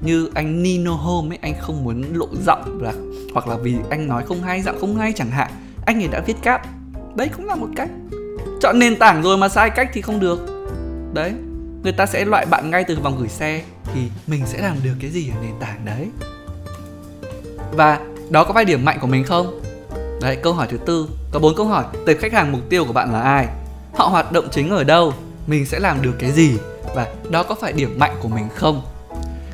[0.00, 2.92] như anh Nino Home ấy, anh không muốn lộ giọng là,
[3.32, 5.50] hoặc là vì anh nói không hay, giọng không hay chẳng hạn.
[5.86, 6.66] Anh ấy đã viết cáp.
[7.14, 7.90] Đấy cũng là một cách.
[8.60, 10.38] Chọn nền tảng rồi mà sai cách thì không được.
[11.14, 11.32] Đấy,
[11.82, 13.62] người ta sẽ loại bạn ngay từ vòng gửi xe
[13.94, 16.08] thì mình sẽ làm được cái gì ở nền tảng đấy?
[17.72, 19.60] Và đó có phải điểm mạnh của mình không?
[20.20, 21.84] Đấy, câu hỏi thứ tư, có bốn câu hỏi.
[22.06, 23.48] Tệp khách hàng mục tiêu của bạn là ai?
[23.94, 25.14] Họ hoạt động chính ở đâu?
[25.46, 26.58] Mình sẽ làm được cái gì?
[26.94, 28.82] Và đó có phải điểm mạnh của mình không?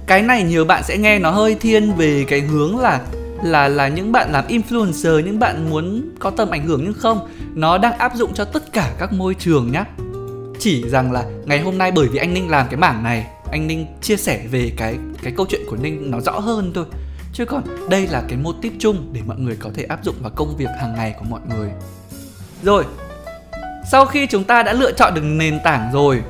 [0.06, 3.00] Cái này nhiều bạn sẽ nghe nó hơi thiên về cái hướng là
[3.42, 7.28] là là những bạn làm influencer, những bạn muốn có tầm ảnh hưởng nhưng không.
[7.54, 9.84] Nó đang áp dụng cho tất cả các môi trường nhé
[10.58, 13.66] chỉ rằng là ngày hôm nay bởi vì anh ninh làm cái mảng này, anh
[13.66, 16.84] ninh chia sẻ về cái cái câu chuyện của ninh nó rõ hơn thôi.
[17.32, 20.14] Chứ còn đây là cái mô típ chung để mọi người có thể áp dụng
[20.20, 21.70] vào công việc hàng ngày của mọi người.
[22.62, 22.84] Rồi,
[23.90, 26.22] sau khi chúng ta đã lựa chọn được nền tảng rồi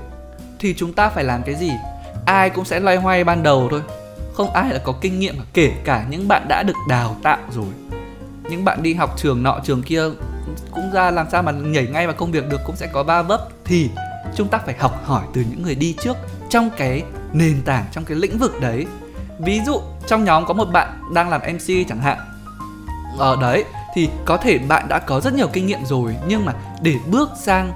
[0.60, 1.70] thì chúng ta phải làm cái gì?
[2.26, 3.82] Ai cũng sẽ loay hoay ban đầu thôi.
[4.34, 7.72] Không ai là có kinh nghiệm kể cả những bạn đã được đào tạo rồi.
[8.50, 10.02] Những bạn đi học trường nọ, trường kia
[10.74, 13.22] cũng ra làm sao mà nhảy ngay vào công việc được, cũng sẽ có ba
[13.22, 13.40] vấp.
[13.64, 13.90] Thì
[14.36, 16.16] chúng ta phải học hỏi từ những người đi trước
[16.50, 18.86] trong cái nền tảng, trong cái lĩnh vực đấy.
[19.38, 22.18] Ví dụ, trong nhóm có một bạn đang làm mc chẳng hạn.
[23.18, 26.54] Ở đấy, thì có thể bạn đã có rất nhiều kinh nghiệm rồi, nhưng mà
[26.82, 27.72] để bước sang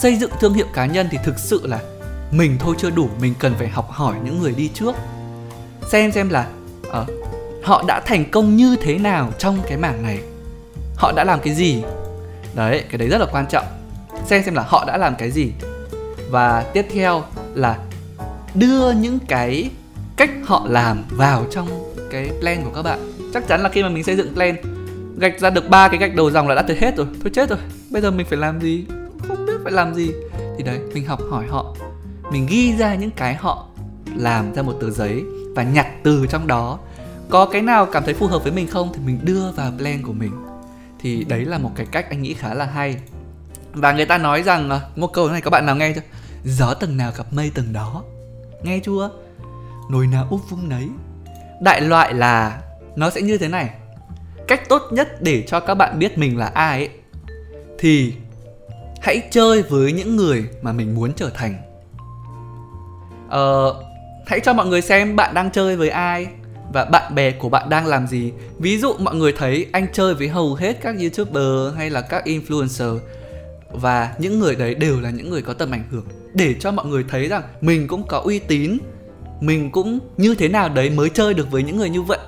[0.00, 1.78] xây dựng thương hiệu cá nhân thì thực sự là
[2.32, 4.94] mình thôi chưa đủ mình cần phải học hỏi những người đi trước.
[5.88, 6.48] Xem xem là
[6.88, 7.08] uh,
[7.62, 10.18] họ đã thành công như thế nào trong cái mảng này.
[10.96, 11.82] Họ đã làm cái gì?
[12.54, 13.64] Đấy cái đấy rất là quan trọng.
[14.26, 15.52] Xem xem là họ đã làm cái gì.
[16.30, 17.22] Và tiếp theo
[17.54, 17.78] là
[18.54, 19.70] đưa những cái
[20.16, 23.12] cách họ làm vào trong cái plan của các bạn.
[23.34, 24.56] Chắc chắn là khi mà mình xây dựng plan
[25.18, 27.06] gạch ra được ba cái gạch đầu dòng là đã tới hết rồi.
[27.22, 27.58] Thôi chết rồi
[27.90, 28.84] bây giờ mình phải làm gì?
[29.28, 30.10] Không biết phải làm gì.
[30.56, 31.74] Thì đấy mình học hỏi họ
[32.32, 33.66] mình ghi ra những cái họ
[34.16, 35.24] làm ra một tờ giấy
[35.56, 36.78] và nhặt từ trong đó.
[37.30, 40.02] Có cái nào cảm thấy phù hợp với mình không thì mình đưa vào plan
[40.02, 40.32] của mình.
[41.00, 42.96] Thì đấy là một cái cách anh nghĩ khá là hay.
[43.72, 46.00] Và người ta nói rằng à, một câu này các bạn nào nghe chưa?
[46.44, 48.02] Gió tầng nào gặp mây tầng đó.
[48.62, 49.10] Nghe chưa?
[49.90, 50.88] Nồi nào úp vung nấy.
[51.60, 52.62] Đại loại là
[52.96, 53.70] nó sẽ như thế này.
[54.48, 56.90] Cách tốt nhất để cho các bạn biết mình là ai ấy,
[57.78, 58.14] thì
[59.00, 61.71] hãy chơi với những người mà mình muốn trở thành
[63.36, 63.76] uh,
[64.26, 66.26] hãy cho mọi người xem bạn đang chơi với ai
[66.72, 68.32] và bạn bè của bạn đang làm gì.
[68.58, 72.24] Ví dụ mọi người thấy anh chơi với hầu hết các youtuber hay là các
[72.26, 72.98] influencer
[73.70, 76.04] và những người đấy đều là những người có tầm ảnh hưởng.
[76.34, 78.78] Để cho mọi người thấy rằng mình cũng có uy tín
[79.40, 82.18] mình cũng như thế nào đấy mới chơi được với những người như vậy.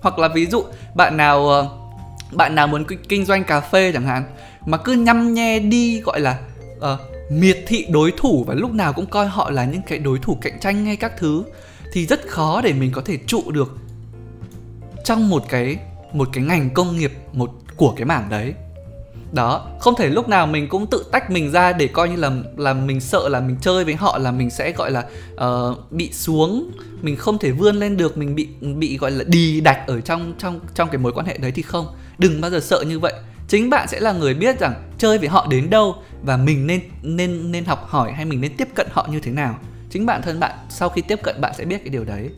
[0.00, 1.68] Hoặc là ví dụ bạn nào ờ,
[2.32, 4.24] bạn nào muốn kinh doanh cà phê chẳng hạn
[4.66, 6.38] mà cứ nhăm nhe đi gọi là
[6.76, 10.18] uh, miệt thị đối thủ và lúc nào cũng coi họ là những cái đối
[10.18, 11.44] thủ cạnh tranh hay các thứ
[11.92, 13.78] thì rất khó để mình có thể trụ được
[15.04, 15.76] trong một cái
[16.12, 18.54] một cái ngành công nghiệp một của cái mảng đấy.
[19.32, 22.30] Đó không thể lúc nào mình cũng tự tách mình ra để coi như là
[22.56, 26.12] là mình sợ là mình chơi với họ là mình sẽ gọi là uh, bị
[26.12, 26.70] xuống.
[27.02, 30.34] Mình không thể vươn lên được mình bị bị gọi là đì đạch ở trong
[30.38, 31.86] trong trong cái mối quan hệ đấy thì không.
[32.18, 33.12] Đừng bao giờ sợ như vậy
[33.48, 36.80] chính bạn sẽ là người biết rằng chơi với họ đến đâu và mình nên
[37.02, 39.58] nên nên học hỏi hay mình nên tiếp cận họ như thế nào.
[39.90, 42.30] Chính bản thân bạn sau khi tiếp cận bạn sẽ biết cái điều đấy.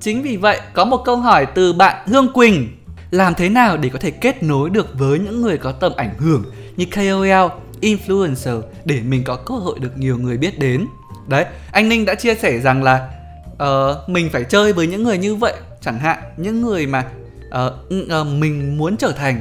[0.00, 2.76] Chính vì vậy có một câu hỏi từ bạn hương quỳnh.
[3.10, 6.14] Làm thế nào để có thể kết nối được với những người có tầm ảnh
[6.18, 6.44] hưởng
[6.76, 10.86] như KOL, influencer để mình có cơ hội được nhiều người biết đến.
[11.28, 13.08] Đấy, anh Ninh đã chia sẻ rằng là
[13.52, 17.04] uh, mình phải chơi với những người như vậy, chẳng hạn những người mà
[17.48, 19.40] uh, uh, mình muốn trở thành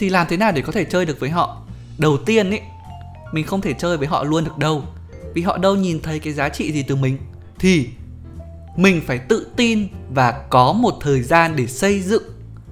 [0.00, 1.62] thì làm thế nào để có thể chơi được với họ?
[1.98, 2.60] Đầu tiên ấy,
[3.32, 4.82] mình không thể chơi với họ luôn được đâu,
[5.34, 7.18] vì họ đâu nhìn thấy cái giá trị gì từ mình.
[7.58, 7.88] Thì
[8.76, 12.22] mình phải tự tin và có một thời gian để xây dựng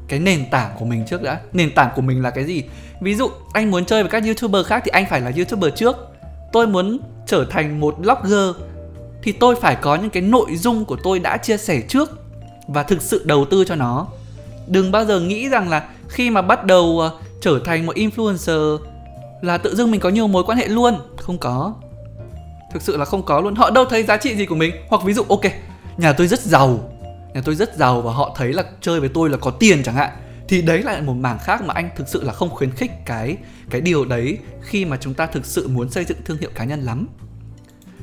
[0.08, 1.40] cái nền tảng của mình trước đã.
[1.52, 2.62] Nền tảng của mình là cái gì?
[3.00, 5.96] Ví dụ anh muốn chơi với các youtuber khác thì anh phải là youtuber trước.
[6.52, 8.56] Tôi muốn trở thành một blogger
[9.22, 12.10] thì tôi phải có những cái nội dung của tôi đã chia sẻ trước
[12.68, 14.06] và thực sự đầu tư cho nó.
[14.66, 18.78] Đừng bao giờ nghĩ rằng là khi mà bắt đầu uh, trở thành một influencer
[19.42, 20.94] là tự dưng mình có nhiều mối quan hệ luôn.
[21.16, 21.74] Không có.
[22.72, 23.54] Thực sự là không có luôn.
[23.54, 24.74] Họ đâu thấy giá trị gì của mình.
[24.88, 25.40] Hoặc ví dụ ok
[25.96, 26.78] nhà tôi rất giàu.
[27.34, 29.94] Nhà tôi rất giàu và họ thấy là chơi với tôi là có tiền chẳng
[29.94, 30.10] hạn.
[30.48, 33.36] Thì đấy là một mảng khác mà anh thực sự là không khuyến khích cái
[33.70, 36.64] cái điều đấy khi mà chúng ta thực sự muốn xây dựng thương hiệu cá
[36.64, 37.08] nhân lắm.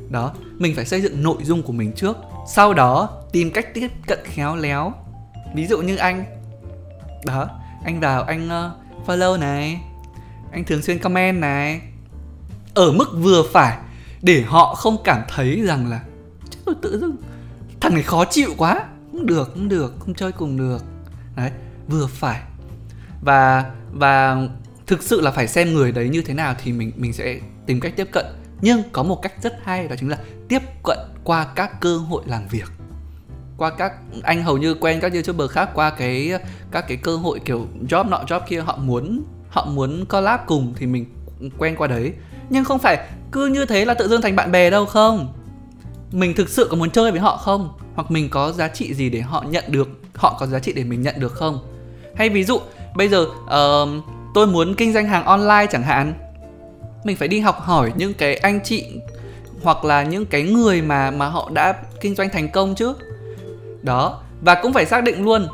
[0.09, 2.17] Đó mình phải xây dựng nội dung của mình trước.
[2.47, 4.93] Sau đó tìm cách tiếp cận khéo léo.
[5.55, 6.25] Ví dụ như anh.
[7.25, 7.49] Đó
[7.85, 9.81] anh vào anh uh, follow này.
[10.51, 11.81] Anh thường xuyên comment này.
[12.73, 13.77] Ở mức vừa phải
[14.21, 16.01] để họ không cảm thấy rằng là
[16.81, 17.15] tự dưng
[17.81, 18.85] thằng này khó chịu quá.
[19.11, 20.83] Không được không được không chơi cùng được.
[21.35, 21.51] Đấy
[21.87, 22.41] vừa phải.
[23.21, 24.37] Và và
[24.87, 27.79] thực sự là phải xem người đấy như thế nào thì mình mình sẽ tìm
[27.79, 28.25] cách tiếp cận.
[28.61, 30.17] Nhưng có một cách rất hay đó chính là
[30.47, 32.71] tiếp cận qua các cơ hội làm việc
[33.57, 36.31] qua các anh hầu như quen các youtuber khác qua cái
[36.71, 40.73] các cái cơ hội kiểu job nọ job kia họ muốn họ muốn collab cùng
[40.77, 41.05] thì mình
[41.57, 42.13] quen qua đấy.
[42.49, 45.33] Nhưng không phải cứ như thế là tự dưng thành bạn bè đâu không.
[46.11, 47.69] Mình thực sự có muốn chơi với họ không?
[47.95, 50.83] Hoặc mình có giá trị gì để họ nhận được họ có giá trị để
[50.83, 51.59] mình nhận được không?
[52.15, 52.59] Hay ví dụ
[52.95, 53.89] bây giờ uh,
[54.33, 56.13] tôi muốn kinh doanh hàng online chẳng hạn.
[57.03, 58.85] Mình phải đi học hỏi những cái anh chị
[59.63, 62.93] hoặc là những cái người mà mà họ đã kinh doanh thành công chứ
[63.85, 65.47] đó và cũng phải xác định luôn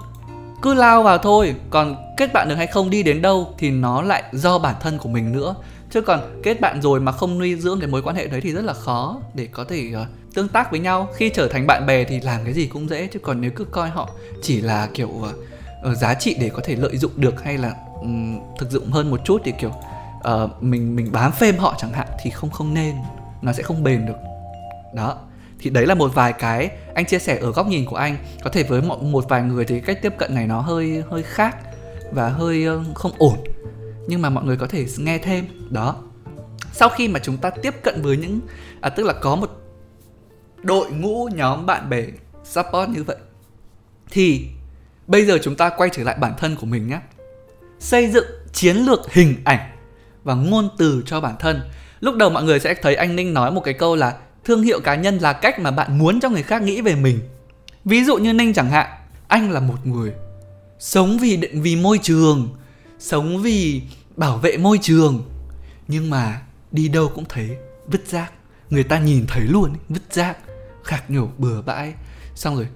[0.61, 4.01] cứ lao vào thôi còn kết bạn được hay không đi đến đâu thì nó
[4.01, 5.55] lại do bản thân của mình nữa.
[5.91, 8.51] Chứ còn kết bạn rồi mà không nuôi dưỡng cái mối quan hệ đấy thì
[8.51, 11.07] rất là khó để có thể uh, tương tác với nhau.
[11.15, 13.65] Khi trở thành bạn bè thì làm cái gì cũng dễ chứ còn nếu cứ
[13.65, 14.09] coi họ
[14.41, 18.39] chỉ là kiểu uh, giá trị để có thể lợi dụng được hay là um,
[18.59, 19.71] thực dụng hơn một chút thì kiểu
[20.33, 22.95] uh, mình mình bám phêm họ chẳng hạn thì không không nên
[23.41, 24.17] nó sẽ không bền được.
[24.93, 25.17] Đó
[25.61, 28.17] thì đấy là một vài cái anh chia sẻ ở góc nhìn của anh.
[28.43, 31.23] Có thể với một, một vài người thì cách tiếp cận này nó hơi hơi
[31.23, 31.57] khác
[32.11, 33.43] và hơi ờ, không ổn.
[34.07, 35.45] Nhưng mà mọi người có thể nghe thêm.
[35.69, 35.95] Đó.
[36.73, 38.39] Sau khi mà chúng ta tiếp cận với những
[38.81, 39.49] à, tức là có một
[40.63, 42.03] đội ngũ nhóm bạn bè
[42.43, 43.17] support như vậy
[44.11, 44.47] thì
[45.07, 46.99] bây giờ chúng ta quay trở lại bản thân của mình nhé.
[47.79, 49.77] Xây dựng chiến lược hình ảnh
[50.23, 51.61] và ngôn từ cho bản thân.
[51.99, 54.79] Lúc đầu mọi người sẽ thấy anh ninh nói một cái câu là thương hiệu
[54.79, 57.19] cá nhân là cách mà bạn muốn cho người khác nghĩ về mình.
[57.85, 58.87] Ví dụ như ninh chẳng hạn,
[59.27, 60.13] anh là một người
[60.81, 62.49] sống vì định vì môi trường,
[62.99, 63.81] sống vì
[64.15, 65.23] bảo vệ môi trường.
[65.87, 67.49] Nhưng mà đi đâu cũng thấy
[67.87, 68.31] vứt rác.
[68.69, 70.37] Người ta nhìn thấy luôn vứt rác,
[70.83, 71.93] khạc nhổ, bừa bãi.
[72.35, 72.67] Xong rồi,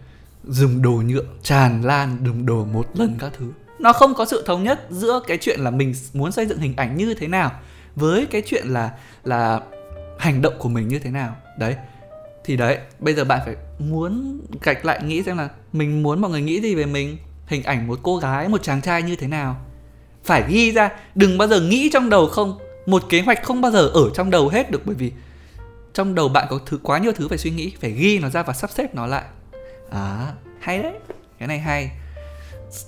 [0.43, 3.51] dùng đồ nhựa tràn lan, dùng đồ một lần các thứ.
[3.79, 6.75] Nó không có sự thống nhất giữa cái chuyện là mình muốn xây dựng hình
[6.75, 7.51] ảnh như thế nào
[7.95, 8.91] với cái chuyện là
[9.23, 9.59] là
[10.19, 11.75] hành động của mình như thế nào đấy
[12.43, 16.31] thì đấy bây giờ bạn phải muốn gạch lại nghĩ xem là mình muốn mọi
[16.31, 19.27] người nghĩ gì về mình hình ảnh một cô gái một chàng trai như thế
[19.27, 19.65] nào.
[20.23, 23.71] Phải ghi ra đừng bao giờ nghĩ trong đầu không một kế hoạch không bao
[23.71, 25.11] giờ ở trong đầu hết được bởi vì
[25.93, 28.43] trong đầu bạn có thứ quá nhiều thứ phải suy nghĩ phải ghi nó ra
[28.43, 29.23] và sắp xếp nó lại.
[29.89, 30.93] À hay đấy
[31.39, 31.91] cái này hay.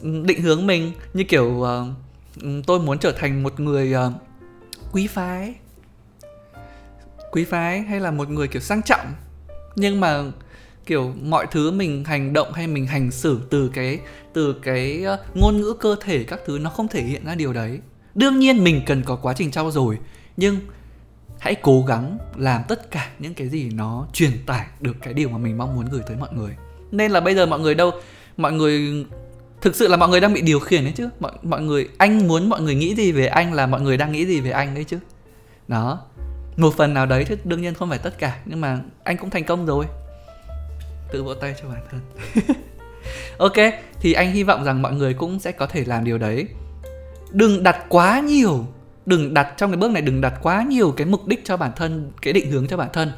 [0.02, 4.14] Định hướng mình như kiểu uh, tôi muốn trở thành một người uh,
[4.92, 5.56] quý phái
[7.38, 9.13] quý phái hay là một người kiểu sang trọng.
[9.76, 10.23] Nhưng mà,
[10.86, 14.00] kiểu, mọi thứ mình hành động hay mình hành xử từ cái
[14.34, 17.54] từ cái ờ, ngôn ngữ cơ thể các thứ nó không thể hiện ra điều
[17.54, 17.80] đấy.
[18.15, 19.97] Đương nhiên mình cần có quá trình trau dồi,
[20.38, 20.60] nhưng
[21.39, 25.30] hãy cố gắng làm tất cả những cái gì nó truyền tải được cái điều
[25.30, 26.52] mà mình mong muốn gửi tới mọi người.
[26.91, 27.91] Nên là bây giờ mọi người đâu,
[28.38, 29.06] mọi người,
[29.62, 31.10] thực sự là mọi người đang bị điều khiển đấy chứ.
[31.19, 34.12] Mọi mọi người, anh muốn mọi người nghĩ gì về anh là mọi người đang
[34.12, 35.00] nghĩ gì về anh đấy chứ.
[35.67, 36.00] Đó
[36.58, 39.30] một phần nào đấy thì đương nhiên không phải tất cả, nhưng mà anh cũng
[39.30, 39.86] thành công rồi.
[41.12, 42.00] Tự vỗ tay cho bản thân.
[43.38, 43.54] Ok,
[44.00, 46.48] thì anh hy vọng rằng mọi người cũng sẽ có thể làm điều đấy.
[47.32, 48.65] Đừng đặt quá nhiều,
[49.06, 51.72] đừng đặt, trong cái bước này đừng đặt quá nhiều cái mục đích cho bản
[51.76, 53.12] thân, cái định hướng cho bản thân.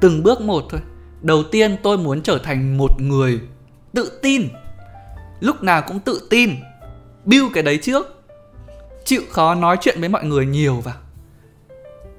[0.00, 0.80] Từng bước một thôi.
[1.22, 3.40] Đầu tiên tôi muốn trở thành một người
[3.94, 4.48] tự tin.
[5.40, 6.50] Lúc nào cũng tự tin.
[7.24, 8.24] Build cái đấy trước.
[9.04, 10.94] Chịu khó nói chuyện với mọi người nhiều vào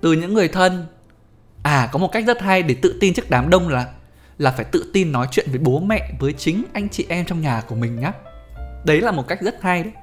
[0.03, 0.85] từ những người thân.
[1.63, 3.87] À có một cách rất hay để tự tin trước đám đông là
[4.37, 7.41] là phải tự tin nói chuyện với bố mẹ với chính anh chị em trong
[7.41, 8.13] nhà của mình nhá.
[8.85, 9.93] Đấy là một cách rất hay đấy.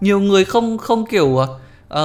[0.00, 1.98] Nhiều người không không kiểu uh,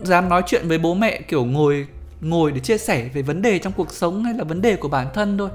[0.00, 1.86] dám nói chuyện với bố mẹ kiểu ngồi
[2.20, 4.88] ngồi để chia sẻ về vấn đề trong cuộc sống hay là vấn đề của
[4.88, 5.50] bản thân thôi.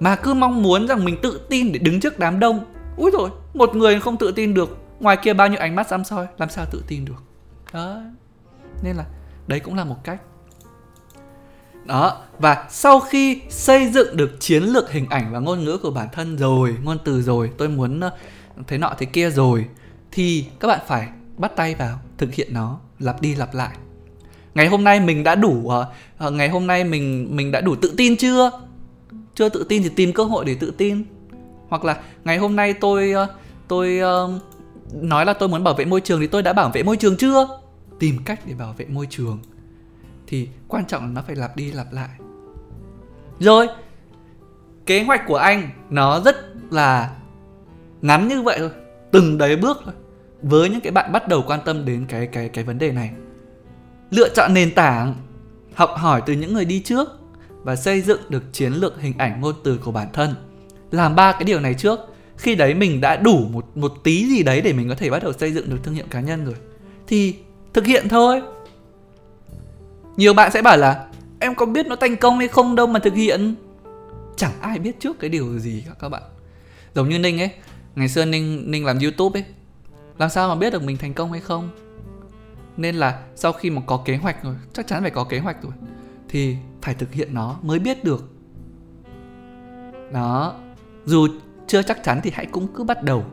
[0.00, 2.64] Mà cứ mong muốn rằng mình tự tin để đứng trước đám đông.
[2.96, 6.04] Úi rồi một người không tự tin được ngoài kia bao nhiêu ánh mắt dám
[6.04, 7.22] soi làm sao tự tin được?
[7.72, 8.00] Đó
[8.82, 9.04] nên là
[9.46, 10.20] đấy cũng là một cách.
[11.84, 15.90] Đó và sau khi xây dựng được chiến lược hình ảnh và ngôn ngữ của
[15.90, 18.10] bản thân rồi ngôn từ rồi tôi muốn ờ,
[18.66, 19.66] thế nọ thế kia rồi
[20.12, 23.76] thì các bạn phải bắt tay vào thực hiện nó lặp đi lặp lại.
[24.54, 25.70] Ngày hôm nay mình đã đủ
[26.26, 28.50] uh, ngày hôm nay mình mình đã đủ tự tin chưa?
[29.34, 31.04] Chưa tự tin thì tìm cơ hội để tự tin.
[31.68, 33.28] Hoặc là ngày hôm nay tôi uh,
[33.68, 34.30] tôi uh,
[34.94, 37.16] nói là tôi muốn bảo vệ môi trường thì tôi đã bảo vệ môi trường
[37.16, 37.61] chưa?
[38.02, 39.38] Tìm cách để bảo vệ môi trường,
[40.26, 42.08] thì quan trọng là nó phải lặp đi lặp lại.
[43.38, 43.66] Rồi,
[44.86, 46.36] kế hoạch của anh nó rất
[46.70, 47.16] là
[48.00, 48.70] ngắn như vậy thôi,
[49.12, 49.94] từng đấy bước thôi,
[50.42, 53.10] với những cái bạn bắt đầu quan tâm đến cái cái cái vấn đề này.
[54.10, 55.14] Lựa chọn nền tảng,
[55.74, 57.08] học hỏi từ những người đi trước
[57.48, 60.34] và xây dựng được chiến lược hình ảnh ngôn từ của bản thân.
[60.90, 62.00] Làm ba cái điều này trước,
[62.36, 65.22] khi đấy mình đã đủ một một tí gì đấy để mình có thể bắt
[65.22, 66.56] đầu xây dựng được thương hiệu cá nhân rồi,
[67.06, 67.36] thì
[67.72, 68.42] thực hiện thôi.
[70.16, 71.06] Nhiều bạn sẽ bảo là,
[71.40, 73.54] em có biết nó thành công hay không đâu mà thực hiện?
[74.36, 76.22] Chẳng ai biết trước cái điều gì cả các bạn.
[76.94, 77.50] Giống như ninh ấy,
[77.96, 79.44] ngày xưa ninh ninh làm youtube ấy,
[80.18, 81.68] làm sao mà biết được mình thành công hay không?
[82.76, 85.62] Nên là sau khi mà có kế hoạch rồi, chắc chắn phải có kế hoạch
[85.62, 85.72] rồi,
[86.28, 88.24] thì phải thực hiện nó mới biết được.
[90.12, 90.54] Đó,
[91.04, 91.28] dù
[91.66, 93.24] chưa chắc chắn thì hãy cũng cứ bắt đầu.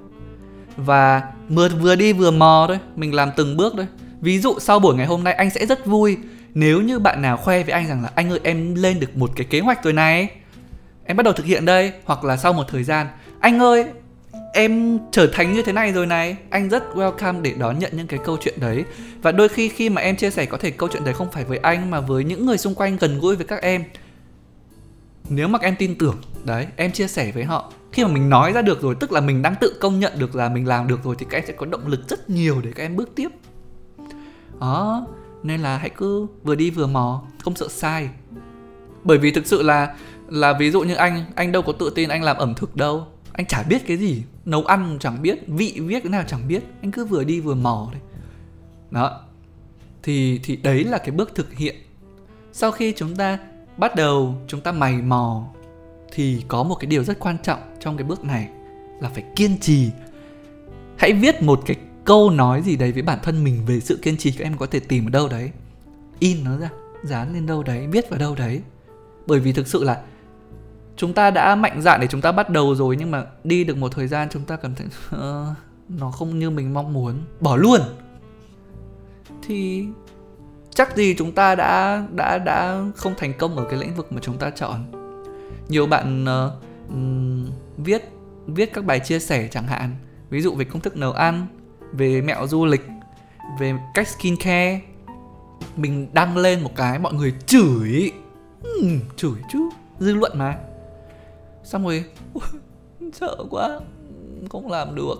[0.77, 3.87] Và vừa vừa đi vừa mò thôi, mình làm từng bước thôi
[4.21, 6.17] ví dụ sau buổi ngày hôm nay anh sẽ rất vui.
[6.53, 9.31] Nếu như bạn nào khoe với anh rằng là anh ơi, em lên được một
[9.35, 10.29] cái kế hoạch rồi này.
[11.05, 11.91] Em bắt đầu thực hiện đây.
[12.05, 13.07] Hoặc là sau một thời gian,
[13.39, 13.85] anh ơi,
[14.53, 16.37] em trở thành như thế này rồi này.
[16.49, 18.83] Anh rất welcome để đón nhận những cái câu chuyện đấy.
[19.21, 21.43] Và đôi khi khi mà em chia sẻ có thể câu chuyện đấy không phải
[21.43, 23.83] với anh, mà với những người xung quanh gần gũi với các em.
[25.29, 27.73] Nếu mà em tin tưởng, đấy, em chia sẻ với họ.
[27.91, 30.35] Khi mà mình nói ra được rồi, tức là mình đang tự công nhận được
[30.35, 32.71] là mình làm được rồi, thì các em sẽ có động lực rất nhiều để
[32.75, 33.29] các em bước tiếp
[34.59, 35.07] đó
[35.43, 38.09] nên là hãy cứ vừa đi vừa mò, không sợ sai.
[39.03, 39.95] Bởi vì thực sự là
[40.27, 43.07] là ví dụ như anh anh đâu có tự tin anh làm ẩm thực đâu.
[43.33, 46.63] Anh chả biết cái gì, nấu ăn chẳng biết, vị viết cái nào chẳng biết,
[46.81, 48.01] anh cứ vừa đi vừa mò thôi.
[48.91, 49.21] Đó.
[50.03, 51.75] Thì thì đấy là cái bước thực hiện.
[52.51, 53.39] Sau khi chúng ta
[53.77, 55.43] bắt đầu, chúng ta mày mò,
[56.13, 58.49] thì có một cái điều rất quan trọng trong cái bước này
[59.01, 59.89] là phải kiên trì.
[60.97, 61.77] Hãy viết một cái
[62.09, 64.65] câu nói gì đấy với bản thân mình về sự kiên trì các em có
[64.65, 65.51] thể tìm ở đâu đấy?
[66.19, 66.69] In nó ra
[67.03, 68.61] dán lên đâu đấy viết vào đâu đấy.
[69.27, 70.01] Bởi vì thực sự là
[70.97, 73.77] chúng ta đã mạnh dạn để chúng ta bắt đầu rồi nhưng mà đi được
[73.77, 75.57] một thời gian chúng ta cảm thấy uh,
[75.99, 77.81] nó không như mình mong muốn bỏ luôn.
[79.43, 79.85] Thì
[80.75, 84.19] chắc gì chúng ta đã đã đã không thành công ở cái lĩnh vực mà
[84.21, 84.91] chúng ta chọn.
[85.67, 88.11] Nhiều bạn uh, um, viết
[88.47, 89.95] viết các bài chia sẻ chẳng hạn
[90.29, 91.47] ví dụ về công thức nấu ăn
[91.93, 92.81] về mẹo du lịch
[93.59, 94.81] về cách skincare
[95.75, 98.11] mình đăng lên một cái mọi người chửi.
[98.63, 99.59] Ừ, chửi chứ
[99.99, 100.57] dư luận mà.
[101.63, 102.03] Xong rồi
[103.13, 103.79] sợ quá
[104.49, 105.15] không làm được.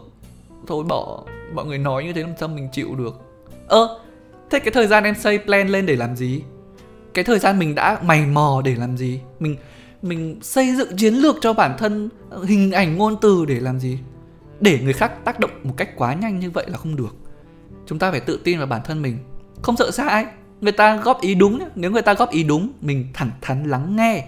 [0.67, 3.22] Thôi bỏ mọi người nói như thế làm sao mình chịu được.
[3.67, 3.99] Ơ
[4.49, 6.41] thế cái thời gian em xây plan lên để làm gì?
[7.13, 9.22] Cái thời gian mình đã mày mò để làm gì?
[9.39, 9.55] Mình
[10.01, 12.09] mình xây dựng chiến lược cho bản thân
[12.43, 13.99] hình ảnh ngôn từ để làm gì?
[14.62, 17.16] Để người khác tác động một cách quá nhanh như vậy là không được.
[17.86, 19.18] Chúng ta phải tự tin vào bản thân mình.
[19.62, 20.26] Không sợ sai.
[20.62, 23.95] Người ta góp ý đúng nếu người ta góp ý đúng mình thẳng thắn lắng
[23.95, 24.26] nghe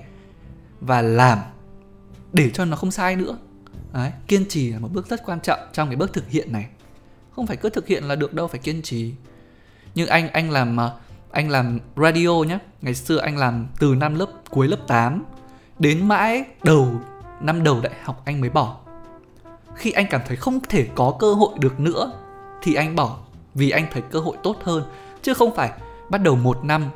[0.82, 1.38] và làm
[2.34, 3.38] để cho nó không sai nữa.
[3.94, 6.68] Đấy, kiên trì là một bước rất quan trọng trong cái bước thực hiện này.
[7.32, 9.14] Không phải cứ thực hiện là được đâu phải kiên trì.
[9.96, 10.90] Như anh anh làm à,
[11.32, 15.24] anh làm radio nhé ngày xưa anh làm từ năm lớp cuối lớp 8
[15.80, 16.92] đến mãi đầu
[17.42, 18.78] năm đầu đại học anh mới bỏ
[19.82, 22.12] khi anh cảm thấy không thể có cơ hội được nữa,
[22.62, 23.18] thì anh bỏ
[23.56, 24.84] vì anh thấy cơ hội tốt hơn,
[25.22, 25.72] chứ không phải
[26.10, 26.90] bắt đầu một năm.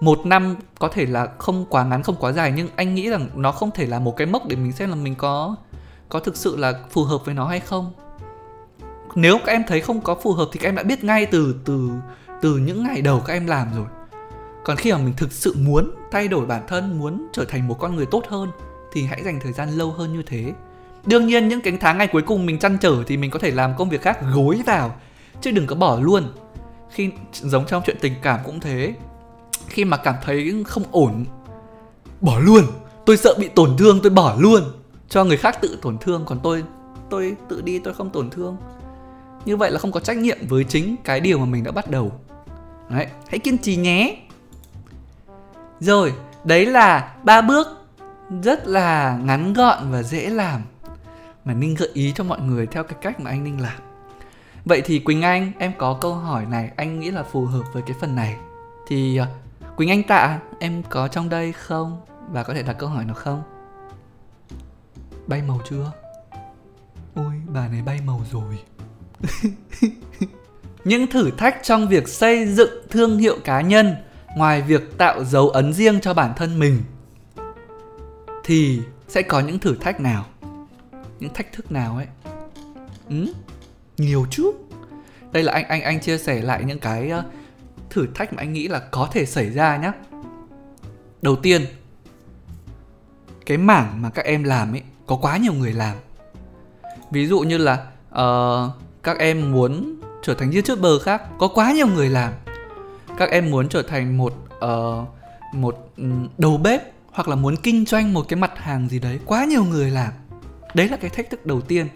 [0.00, 3.28] Một năm có thể là không quá ngắn, không quá dài, nhưng anh nghĩ rằng
[3.34, 5.56] nó không thể là một cái mốc để mình xem là mình có
[6.08, 7.92] có thực sự là phù hợp với nó hay không.
[9.14, 11.54] Nếu các em thấy không có phù hợp thì các em đã biết ngay từ
[11.64, 11.90] từ
[12.40, 13.86] từ những ngày đầu các em làm rồi.
[14.64, 17.76] Còn khi mà mình thực sự muốn thay đổi bản thân, muốn trở thành một
[17.78, 18.50] con người tốt hơn,
[18.92, 20.52] thì hãy dành thời gian lâu hơn như thế
[21.06, 23.50] đương nhiên, những cái tháng ngày cuối cùng mình chăn trở thì mình có thể
[23.50, 24.94] làm công việc khác, gối vào,
[25.40, 26.24] chứ đừng có bỏ luôn.
[26.90, 28.94] Khi giống trong chuyện tình cảm cũng thế.
[29.66, 31.24] Khi mà cảm thấy không ổn,
[32.20, 32.64] bỏ luôn.
[33.06, 34.62] Tôi sợ bị tổn thương, tôi bỏ luôn.
[35.08, 36.64] Cho người khác tự tổn thương, còn tôi
[37.10, 38.56] tôi tự đi, tôi không tổn thương.
[39.44, 41.90] Như vậy là không có trách nhiệm với chính cái điều mà mình đã bắt
[41.90, 42.12] đầu.
[42.88, 44.16] Đấy, hãy kiên trì nhé.
[45.80, 46.12] Rồi,
[46.44, 47.68] đấy là ba bước
[48.42, 50.62] rất là ngắn gọn và dễ làm
[51.44, 53.82] mà ninh gợi ý cho mọi người theo cái cách mà anh ninh làm
[54.64, 57.82] vậy thì quỳnh anh em có câu hỏi này anh nghĩ là phù hợp với
[57.86, 58.36] cái phần này
[58.86, 59.26] thì ờ,
[59.76, 62.00] Quỳnh Anh Tạ, em có trong đây không?
[62.30, 63.42] Và có thể đặt câu hỏi nào không?
[65.26, 65.92] Bay màu chưa?
[67.14, 68.58] Ôi, bà này bay màu rồi.
[70.84, 73.94] Những thử thách trong việc xây dựng thương hiệu cá nhân
[74.36, 76.82] ngoài việc tạo dấu ấn riêng cho bản thân mình
[78.44, 80.24] thì sẽ có những thử thách nào?
[81.22, 82.06] Những thách thức nào ấy?
[83.08, 83.32] Ừ?
[83.98, 84.52] Nhiều chứ.
[85.32, 87.24] Đây là anh anh anh chia sẻ lại những cái ờ,
[87.90, 89.92] thử thách mà anh nghĩ là có thể xảy ra nhé
[91.22, 91.64] đầu tiên
[93.46, 95.96] cái mảng mà các em làm ấy có quá nhiều người làm
[97.10, 101.86] ví dụ như là uh, các em muốn trở thành youtuber khác có quá nhiều
[101.86, 102.32] người làm
[103.18, 105.08] các em muốn trở thành một uh,
[105.54, 106.04] một ừ,
[106.38, 109.64] đầu bếp hoặc là muốn kinh doanh một cái mặt hàng gì đấy quá nhiều
[109.64, 110.12] người làm
[110.74, 111.88] đấy là cái thách thức đầu tiên.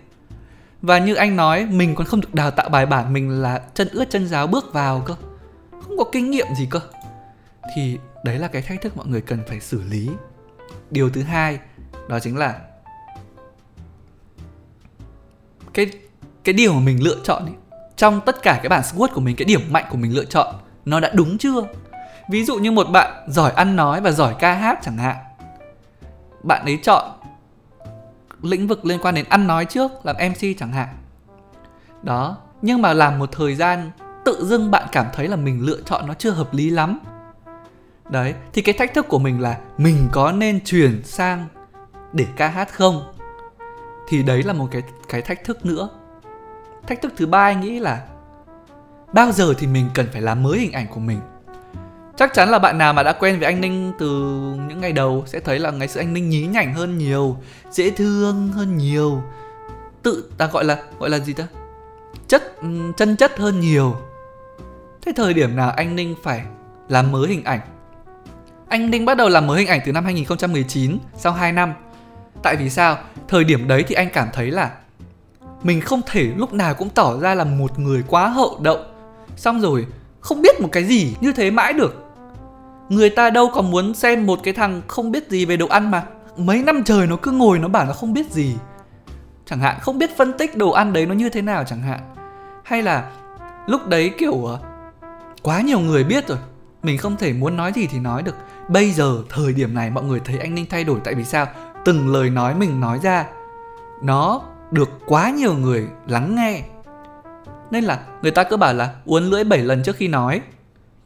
[0.82, 3.88] Và như anh nói mình còn không được đào tạo bài bản mình là chân
[3.88, 5.14] ướt chân giáo bước vào cơ.
[5.70, 6.80] Không có kinh nghiệm gì cơ.
[7.76, 10.10] Thì đấy là cái thách thức mọi người cần phải xử lý.
[10.90, 11.58] Điều thứ hai
[12.08, 12.60] đó chính là
[15.74, 15.90] cái
[16.44, 17.54] cái điều mà mình lựa chọn ấy,
[17.96, 20.54] trong tất cả cái bản SWOT của mình cái điểm mạnh của mình lựa chọn
[20.84, 21.62] nó đã đúng chưa?
[22.30, 25.16] Ví dụ như một bạn giỏi ăn nói và giỏi ca hát chẳng hạn.
[26.42, 27.15] Bạn ấy chọn
[28.46, 30.88] lĩnh vực liên quan đến ăn nói trước, làm mc chẳng hạn.
[32.02, 33.90] Đó, nhưng mà làm một thời gian,
[34.24, 37.00] tự dưng bạn cảm thấy là mình lựa chọn nó chưa hợp lý lắm.
[38.10, 41.46] Đấy, thì cái thách thức của mình là mình có nên chuyển sang
[42.12, 43.12] để ca hát không?
[44.08, 45.88] Thì đấy là một cái cái thách thức nữa.
[46.86, 48.06] Thách thức thứ ba anh nghĩ là
[49.12, 51.20] bao giờ thì mình cần phải làm mới hình ảnh của mình?
[52.16, 54.08] Chắc chắn là bạn nào mà đã quen với anh ninh từ
[54.68, 57.36] những ngày đầu sẽ thấy là ngày xưa anh ninh nhí nhảnh hơn nhiều,
[57.70, 59.22] dễ thương hơn nhiều.
[60.02, 61.46] Tự ta gọi là gọi là gì ta?
[62.28, 63.96] Chất ừ, chân chất hơn nhiều.
[65.02, 66.42] Thế thời điểm nào anh ninh phải
[66.88, 67.60] làm mới hình ảnh?
[68.68, 71.74] Anh ninh bắt đầu làm mới hình ảnh từ năm 2019 sau 2 năm.
[72.42, 72.98] Tại vì sao?
[73.28, 74.70] Thời điểm đấy thì anh cảm thấy là
[75.62, 78.78] mình không thể lúc nào cũng tỏ ra là một người quá hậu đậu.
[79.36, 79.86] Xong rồi,
[80.20, 82.05] không biết một cái gì như thế mãi được
[82.88, 85.90] người ta đâu còn muốn xem một cái thằng không biết gì về đồ ăn
[85.90, 86.02] mà.
[86.36, 88.56] Mấy năm trời nó cứ ngồi nó bảo là không biết gì.
[89.46, 92.00] Chẳng hạn, không biết phân tích đồ ăn đấy nó như thế nào chẳng hạn.
[92.64, 93.10] Hay là
[93.66, 94.58] lúc đấy kiểu ờ,
[95.42, 96.38] quá nhiều người biết rồi.
[96.82, 98.34] Mình không thể muốn nói gì thì nói được.
[98.68, 101.46] Bây giờ, thời điểm này mọi người thấy anh ninh thay đổi tại vì sao?
[101.84, 103.26] Từng lời nói mình nói ra,
[104.02, 106.62] nó được quá nhiều người lắng nghe.
[107.70, 110.40] Nên là người ta cứ bảo là uốn lưỡi 7 lần trước khi nói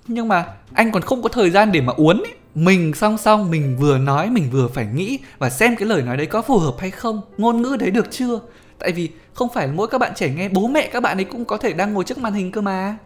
[0.06, 2.34] nhưng mà anh còn không có thời gian để mà uốn ấy.
[2.54, 6.16] mình song song, mình vừa nói, mình vừa phải nghĩ và xem cái lời nói
[6.16, 8.40] đấy có phù hợp hay không, ngôn ngữ đấy được chưa?
[8.78, 11.44] Tại vì không phải mỗi các bạn trẻ nghe, bố mẹ các bạn ấy cũng
[11.44, 12.96] có thể đang ngồi trước màn hình cơ mà.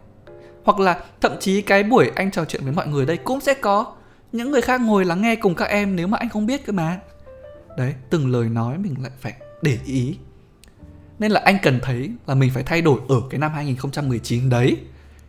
[0.65, 3.55] Hoặc là thậm chí cái buổi anh trò chuyện với mọi người đây cũng sẽ
[3.55, 3.87] có.
[4.33, 6.73] Những người khác ngồi lắng nghe cùng các em nếu mà anh không biết cơ
[6.73, 6.99] mà.
[7.77, 9.33] Đấy, từng lời nói mình lại phải
[9.63, 10.17] để ý.
[11.19, 14.77] Nên là anh cần thấy là mình phải thay đổi ở cái năm 2019 đấy.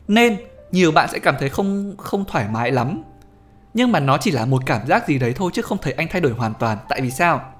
[0.07, 0.37] Nên
[0.75, 3.03] nhiều bạn sẽ cảm thấy không không thoải mái lắm.
[3.73, 6.07] Nhưng mà nó chỉ là một cảm giác gì đấy thôi chứ không thấy anh
[6.11, 6.77] thay đổi hoàn toàn.
[6.89, 7.53] Tại vì sao?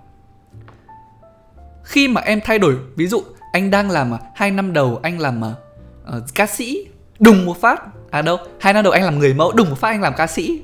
[1.84, 5.20] Khi mà em thay đổi ví dụ anh đang làm à, hai năm đầu anh
[5.20, 6.88] làm uh, ca sĩ
[7.20, 9.90] đùng một phát à đâu hai năm đầu anh làm người mẫu đùng một phát
[9.90, 10.62] anh làm ca sĩ.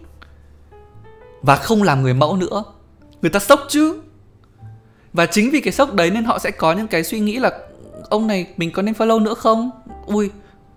[1.42, 2.64] Và không làm người mẫu nữa.
[3.22, 4.02] Người ta sốc chứ.
[5.14, 7.52] Và chính vì cái sốc đấy nên họ sẽ có những cái suy nghĩ là
[8.10, 9.72] ông này mình có nên follow nữa không?
[10.06, 10.32] Ui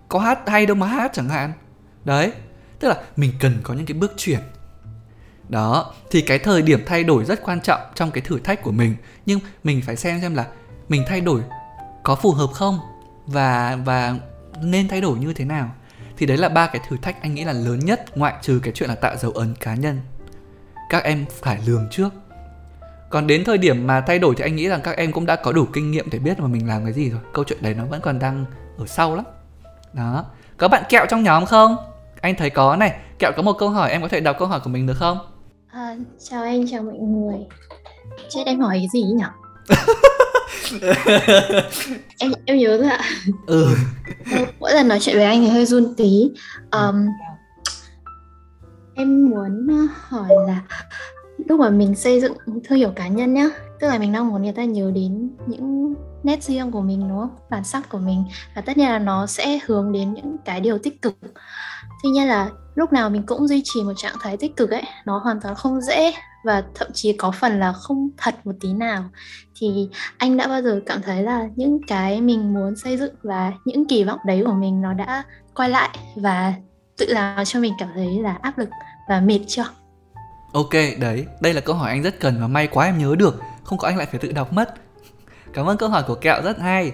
[0.09, 1.53] có hát hay đâu mà hát chẳng hạn
[2.05, 2.31] đấy,
[2.79, 4.39] tức là mình cần có những cái bước chuyển.
[5.49, 8.71] Đó, thì cái thời điểm thay đổi rất quan trọng trong cái thử thách của
[8.71, 8.95] mình.
[9.25, 10.45] Nhưng mình phải xem xem là
[10.89, 11.41] mình thay đổi
[12.03, 12.79] có phù hợp không
[13.25, 14.15] và và
[14.61, 15.71] nên thay đổi như thế nào.
[16.17, 18.73] Thì đấy là ba cái thử thách anh nghĩ là lớn nhất, ngoại trừ cái
[18.75, 19.99] chuyện là tạo dấu ấn cá nhân.
[20.89, 22.09] Các em phải lường trước.
[23.09, 25.35] Còn đến thời điểm mà thay đổi thì anh nghĩ rằng các em cũng đã
[25.35, 27.21] có đủ kinh nghiệm để biết mà mình làm cái gì rồi.
[27.33, 28.45] Câu chuyện đấy nó vẫn còn đang
[28.77, 29.25] ở sau lắm.
[29.93, 30.25] Đó.
[30.57, 31.94] Có bạn kẹo trong nhóm không?
[32.25, 34.59] Anh thấy có này kẹo có một câu hỏi em có thể đọc câu hỏi
[34.63, 35.17] của mình được không?
[35.67, 35.95] À,
[36.29, 37.37] chào anh chào mọi người.
[38.29, 39.25] Chết em hỏi cái gì nhỉ?
[42.19, 42.99] Em em nhớ rồi ạ.
[43.47, 43.67] Ừ.
[44.59, 46.31] mỗi lần nói chuyện với anh thì hơi run tí.
[46.71, 47.07] Um,
[48.95, 49.67] em muốn
[50.07, 50.61] hỏi là
[51.37, 53.49] lúc mà mình xây dựng thương hiệu cá nhân nhá
[53.79, 55.93] tức là mình đang muốn người ta nhớ đến những
[56.25, 57.35] nét riêng của mình, đúng không?
[57.49, 58.25] Bản sắc của mình.
[58.55, 61.17] Và tất nhiên là nó sẽ hướng đến những cái điều tích cực.
[62.03, 64.83] Tuy nhiên là lúc nào mình cũng duy trì một trạng thái tích cực ấy,
[65.05, 66.13] nó hoàn toàn không dễ
[66.45, 69.03] và thậm chí có phần là không thật một tí nào.
[69.59, 73.51] Thì anh đã bao giờ cảm thấy là những cái mình muốn xây dựng và
[73.65, 75.23] những kỳ vọng đấy của mình nó đã
[75.55, 76.53] quay lại và
[76.97, 78.69] tự làm cho mình cảm thấy là áp lực
[79.09, 79.65] và mệt chưa?
[80.53, 81.25] Ok, đấy.
[81.41, 83.41] Đây là câu hỏi anh rất cần và may quá em nhớ được.
[83.63, 84.73] Không có anh lại phải tự đọc mất
[85.55, 86.93] cảm ơn câu hỏi của kẹo rất hay.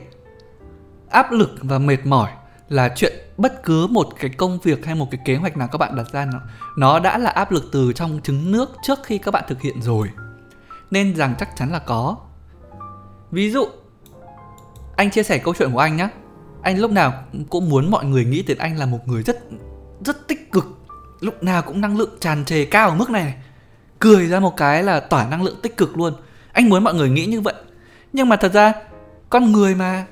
[1.09, 2.31] Áp lực và mệt mỏi
[2.69, 5.77] là chuyện bất cứ một cái công việc hay một cái kế hoạch nào các
[5.77, 6.39] bạn đặt ra nó
[6.77, 9.81] nó đã là áp lực từ trong trứng nước trước khi các bạn thực hiện
[9.81, 10.09] rồi.
[10.91, 12.17] Nên rằng chắc chắn là có.
[13.31, 13.65] Ví dụ
[14.95, 16.09] anh chia sẻ câu chuyện của anh nhé
[16.61, 17.13] anh lúc nào
[17.49, 19.37] cũng muốn mọi người nghĩ đến anh là một người rất
[20.05, 20.65] rất tích cực.
[21.19, 23.35] Lúc nào cũng năng lượng tràn trề cao ở mức này, này.
[23.99, 26.13] Cười ra một cái là tỏa năng lượng tích cực luôn.
[26.53, 27.53] Anh muốn mọi người nghĩ như vậy
[28.13, 28.73] nhưng mà thật ra,
[29.29, 30.05] con người mà.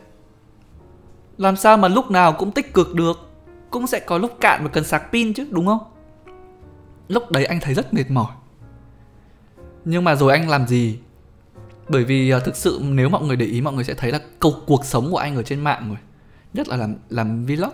[1.37, 3.29] Làm sao mà lúc nào cũng tích cực được?
[3.69, 5.79] Cũng sẽ có lúc cạn và cần sạc pin chứ, đúng không?
[7.07, 8.31] Lúc đấy anh thấy rất mệt mỏi.
[9.85, 10.99] Nhưng mà rồi anh làm gì?
[11.87, 14.19] Bởi vì à, thực sự nếu mọi người để ý, mọi người sẽ thấy là
[14.39, 15.97] câu cuộc sống của anh ở trên mạng rồi.
[16.53, 17.71] Nhất là làm làm vlog.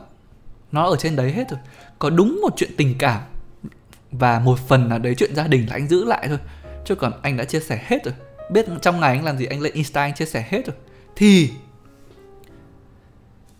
[0.72, 1.60] Nó ở trên đấy hết rồi.
[2.00, 3.22] Có đúng một chuyện tình cảm
[4.12, 6.40] và một phần là đấy chuyện gia đình là anh giữ lại thôi.
[6.86, 8.14] Chứ còn anh đã chia sẻ hết rồi
[8.50, 10.76] biết trong ngày anh làm gì, anh lên insta anh chia sẻ hết rồi.
[11.16, 11.52] Thì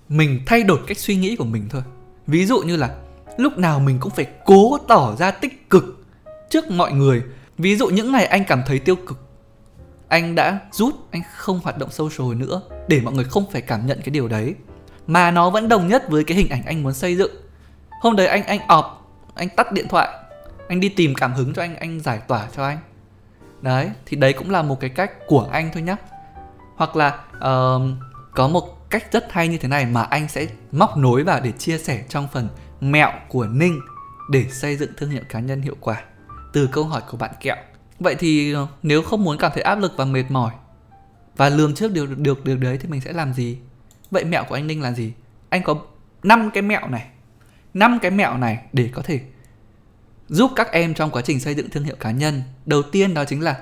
[0.10, 1.82] mình thay đổi cách suy nghĩ của mình thôi.
[2.28, 2.96] Ví dụ như là
[3.38, 6.06] lúc nào mình cũng phải cố tỏ ra tích cực
[6.50, 7.24] trước mọi người.
[7.58, 9.20] Ví dụ những ngày anh cảm thấy tiêu cực,
[10.08, 13.88] anh đã rút, anh không hoạt động social nữa để mọi người không phải cảm
[13.88, 14.56] nhận cái điều đấy.
[15.08, 17.32] Mà nó vẫn đồng nhất với cái hình ảnh anh muốn xây dựng.
[18.02, 20.10] Hôm đấy anh anh ọp, anh tắt điện thoại,
[20.68, 22.78] anh đi tìm cảm hứng cho anh anh giải tỏa cho anh
[23.66, 25.96] đấy thì đấy cũng là một cái cách của anh thôi nhá.
[26.76, 27.82] Hoặc là uh,
[28.32, 31.52] có một cách rất hay như thế này mà anh sẽ móc nối vào để
[31.52, 32.50] chia sẻ trong phần
[32.82, 33.80] mẹo của ninh
[34.30, 36.02] để xây dựng thương hiệu cá nhân hiệu quả
[36.54, 37.56] từ câu hỏi của bạn kẹo.
[38.00, 40.54] Vậy thì ờ, nếu không muốn cảm thấy áp lực và mệt mỏi
[41.38, 43.58] và lường trước điều được điều đấy thì mình sẽ làm gì?
[44.12, 45.14] Vậy mẹo của anh ninh là gì?
[45.50, 45.76] Anh có
[46.24, 47.08] 5 cái mẹo này
[47.74, 49.20] 5 cái mẹo này để có thể
[50.28, 53.26] giúp các em trong quá trình xây dựng thương hiệu cá nhân đầu tiên đó
[53.26, 53.58] chính là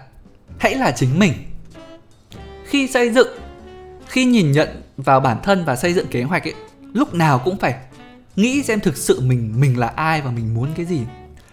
[0.60, 1.34] hãy là chính mình.
[2.66, 3.28] Khi xây dựng
[4.08, 6.54] khi nhìn nhận vào bản thân và xây dựng kế hoạch ấy
[6.94, 7.76] lúc nào cũng phải
[8.36, 11.02] nghĩ xem thực sự mình mình là ai và mình muốn cái gì.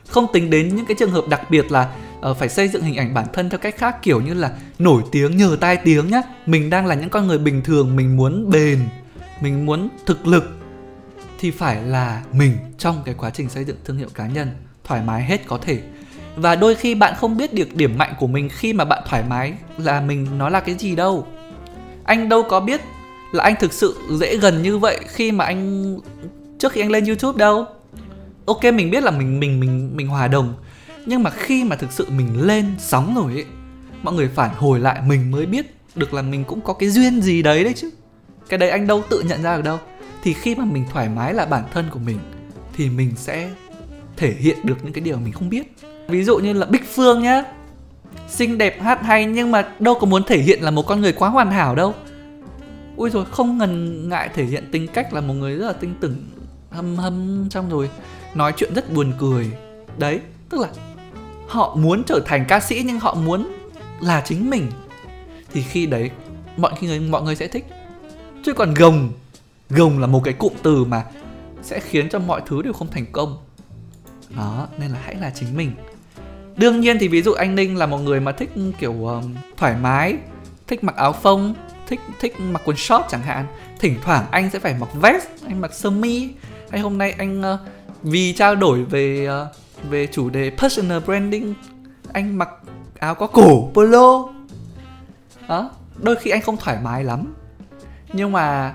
[0.08, 1.92] Không tính đến những cái trường hợp đặc biệt là
[2.30, 5.02] uh, phải xây dựng hình ảnh bản thân theo cách khác kiểu như là nổi
[5.12, 6.22] tiếng nhờ tai tiếng nhá.
[6.46, 8.78] Mình đang là những con người bình thường mình muốn bền
[9.40, 10.44] mình muốn thực lực
[11.38, 14.50] thì phải là mình trong cái quá trình xây dựng thương hiệu cá nhân
[14.84, 15.80] thoải mái hết có thể
[16.36, 19.22] và đôi khi bạn không biết được điểm mạnh của mình khi mà bạn thoải
[19.28, 21.26] mái là mình nó là cái gì đâu.
[22.04, 22.80] Anh đâu có biết
[23.32, 25.96] là anh thực sự dễ gần như vậy khi mà anh,
[26.58, 27.66] trước khi anh lên youtube đâu.
[28.46, 30.54] Ok, mình biết là mình mình mình mình hòa đồng,
[31.06, 33.44] nhưng mà khi mà thực sự mình lên sóng rồi ấy,
[34.02, 37.20] mọi người phản hồi lại mình mới biết được là mình cũng có cái duyên
[37.20, 37.90] gì đấy đấy chứ.
[38.48, 39.78] Cái đấy anh đâu tự nhận ra được đâu.
[40.22, 42.18] Thì khi mà mình thoải mái là bản thân của mình,
[42.72, 43.50] thì mình sẽ
[44.16, 45.72] thể hiện được những cái điều mình không biết
[46.10, 47.44] ví dụ như là bích phương nhá.
[48.28, 51.12] Xinh đẹp, hát hay, nhưng mà đâu có muốn thể hiện là một con người
[51.12, 51.94] quá hoàn hảo đâu.
[52.96, 55.94] Ui rồi không ngần ngại thể hiện tính cách là một người rất là tinh
[56.00, 56.16] tửng,
[56.70, 57.90] hâm hâm xong rồi.
[58.34, 59.50] Nói chuyện rất buồn cười.
[59.98, 60.68] Đấy, tức là
[61.48, 63.52] họ muốn trở thành ca sĩ nhưng họ muốn
[64.00, 64.70] là chính mình.
[65.52, 66.10] Thì khi đấy,
[66.56, 67.66] mọi người mọi người sẽ thích.
[68.44, 69.12] Chứ còn gồng
[69.70, 71.04] gồng là một cái cụm từ mà
[71.62, 73.38] sẽ khiến cho mọi thứ đều không thành công.
[74.36, 75.72] Đó, nên là hãy là chính mình
[76.60, 79.76] đương nhiên thì ví dụ anh ninh là một người mà thích kiểu um, thoải
[79.82, 80.16] mái
[80.66, 81.54] thích mặc áo phông
[81.86, 83.46] thích thích mặc quần short chẳng hạn
[83.78, 86.30] thỉnh thoảng anh sẽ phải mặc vest anh mặc sơ mi.
[86.70, 87.60] Hay hôm nay anh uh,
[88.02, 91.54] vì trao đổi về uh, về chủ đề personal branding
[92.12, 92.48] anh mặc
[92.98, 94.28] áo có cổ polo.
[95.48, 97.34] Đó đôi khi anh không thoải mái lắm.
[98.12, 98.74] Nhưng mà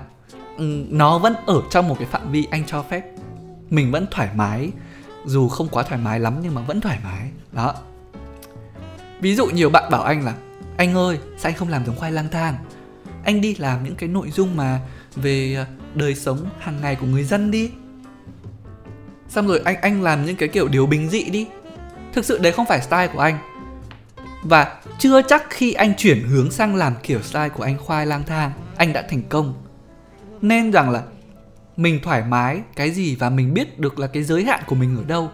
[0.58, 3.02] um, nó vẫn ở trong một cái phạm vi anh cho phép.
[3.70, 4.70] Mình vẫn thoải mái
[5.26, 7.74] dù không quá thoải mái lắm nhưng mà vẫn thoải mái đó.
[9.20, 10.34] Ví dụ nhiều bạn bảo anh là,
[10.76, 12.54] anh ơi, sao anh không làm giống khoai lang thang?
[13.24, 14.80] Anh đi làm những cái nội dung mà
[15.16, 17.70] về ờ, đời sống hàng ngày của người dân đi.
[19.28, 21.46] Xong rồi anh anh làm những cái kiểu điều bình dị đi.
[22.12, 23.38] Thực sự đấy không phải style của anh.
[24.42, 28.24] Và chưa chắc khi anh chuyển hướng sang làm kiểu style của anh khoai lang
[28.26, 29.54] thang, anh đã thành công.
[30.42, 31.02] Nên rằng là
[31.76, 34.96] mình thoải mái cái gì và mình biết được là cái giới hạn của mình
[34.96, 35.30] ở đâu.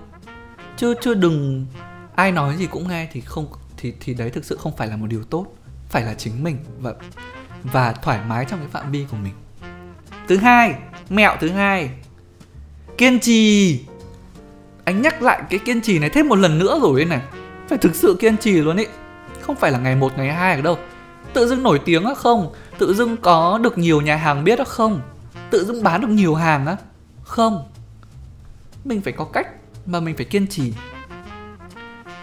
[0.76, 1.66] Chưa chưa đừng
[2.14, 3.46] ai nói gì cũng nghe thì không,
[3.76, 5.46] thì thì đấy thực sự không phải là một điều tốt,
[5.88, 6.94] phải là chính mình và
[7.62, 9.32] và thoải mái trong cái phạm vi của mình.
[10.28, 10.74] Thứ hai,
[11.08, 11.90] mẹo thứ hai,
[12.98, 13.80] kiên trì.
[14.84, 17.20] Anh nhắc lại cái kiên trì này thêm một lần nữa rồi này.
[17.68, 18.86] Phải thực sự kiên trì luôn ý.
[19.40, 20.78] Không phải là ngày một, ngày hai được đâu.
[21.32, 22.52] Tự dưng nổi tiếng á không?
[22.78, 25.00] Tự dưng có được nhiều nhà hàng biết á không?
[25.50, 26.76] Tự dưng bán được nhiều hàng á?
[27.22, 27.70] Không.
[28.84, 29.48] Mình phải có cách
[29.86, 30.72] mà mình phải kiên trì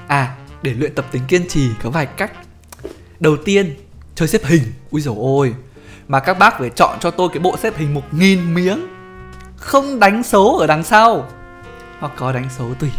[0.09, 2.31] à để luyện tập tính kiên trì có vài cách.
[3.19, 3.75] Đầu tiên,
[4.15, 4.61] chơi xếp hình.
[4.91, 5.55] Ui dồi ôi,
[6.07, 8.87] mà các bác phải chọn cho tôi cái bộ xếp hình một nghìn miếng.
[9.55, 11.29] Không đánh số ở đằng sau.
[11.99, 12.89] Hoặc có đánh số tùy.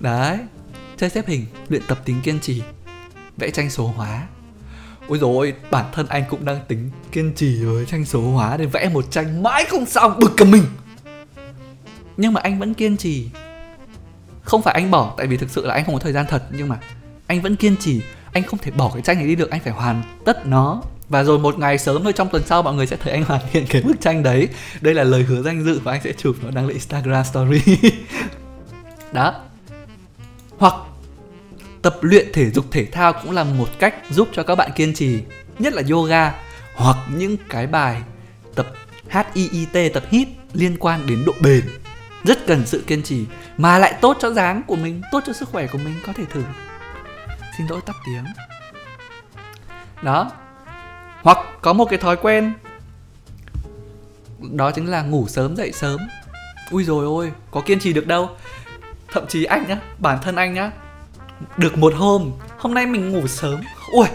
[0.00, 0.38] Đấy,
[0.96, 2.62] chơi xếp hình, luyện tập tính kiên trì,
[3.36, 4.22] vẽ tranh số hóa.
[5.08, 8.88] Ôi, bản thân anh cũng đang tính kiên trì với tranh số hóa để vẽ
[8.88, 10.64] một tranh mãi không xong bực cả mình.
[12.16, 13.28] Nhưng mà anh vẫn kiên trì
[14.42, 16.42] không phải anh bỏ, tại vì thực sự là anh không có thời gian thật,
[16.50, 16.78] nhưng mà
[17.26, 18.00] anh vẫn kiên trì.
[18.32, 20.82] Anh không thể bỏ cái tranh này đi được, anh phải hoàn tất nó.
[21.08, 23.40] Và rồi một ngày sớm thôi, trong tuần sau mọi người sẽ thấy anh hoàn
[23.52, 24.48] thiện cái bức tranh đấy.
[24.80, 27.78] Đây là lời hứa danh dự và anh sẽ chụp nó đăng lên instagram story.
[29.12, 29.34] Đó.
[30.58, 30.74] Hoặc
[31.82, 34.94] tập luyện thể dục thể thao cũng là một cách giúp cho các bạn kiên
[34.94, 35.18] trì,
[35.58, 36.34] nhất là yoga
[36.76, 38.02] hoặc những cái bài
[38.54, 38.72] tập
[39.10, 41.62] HIIT tập hít liên quan đến độ bền
[42.24, 45.48] rất cần sự kiên trì mà lại tốt cho dáng của mình, tốt cho sức
[45.48, 46.42] khỏe của mình, có thể thử.
[47.58, 48.24] Xin lỗi tắt tiếng.
[50.02, 50.30] Đó.
[51.22, 52.52] Hoặc có một cái thói quen,
[54.38, 56.00] đó chính là ngủ sớm dậy sớm.
[56.70, 58.30] Ui rồi ôi, có kiên trì được đâu.
[59.12, 60.70] Thậm chí anh á bản thân anh á
[61.56, 63.60] được một hôm hôm nay mình ngủ sớm.
[63.92, 64.06] Ui,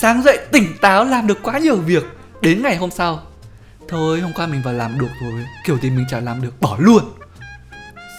[0.00, 2.04] sáng dậy tỉnh táo làm được quá nhiều việc.
[2.40, 3.22] Đến ngày hôm sau,
[3.88, 6.76] thôi hôm qua mình vào làm được rồi, kiểu gì mình chả làm được, bỏ
[6.78, 7.12] luôn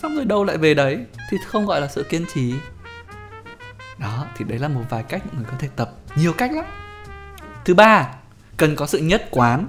[0.04, 1.00] xong rồi đâu lại về đấy
[1.30, 2.54] thì không gọi là sự kiên trì.
[3.98, 5.92] Đó thì đấy là một vài cách mọi người có thể tập.
[6.16, 6.66] Nhiều cách lắm.
[7.66, 8.10] Thứ ba
[8.58, 9.66] cần có sự nhất quán.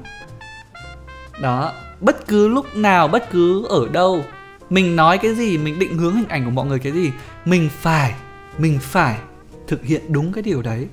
[1.41, 4.24] Đó bất cứ lúc nào bất cứ ở đâu
[4.70, 7.11] mình nói cái gì mình định hướng hình ảnh của mọi người cái gì
[7.45, 8.14] mình phải
[8.59, 9.18] mình phải
[9.66, 10.89] thực hiện đúng cái điều đấy.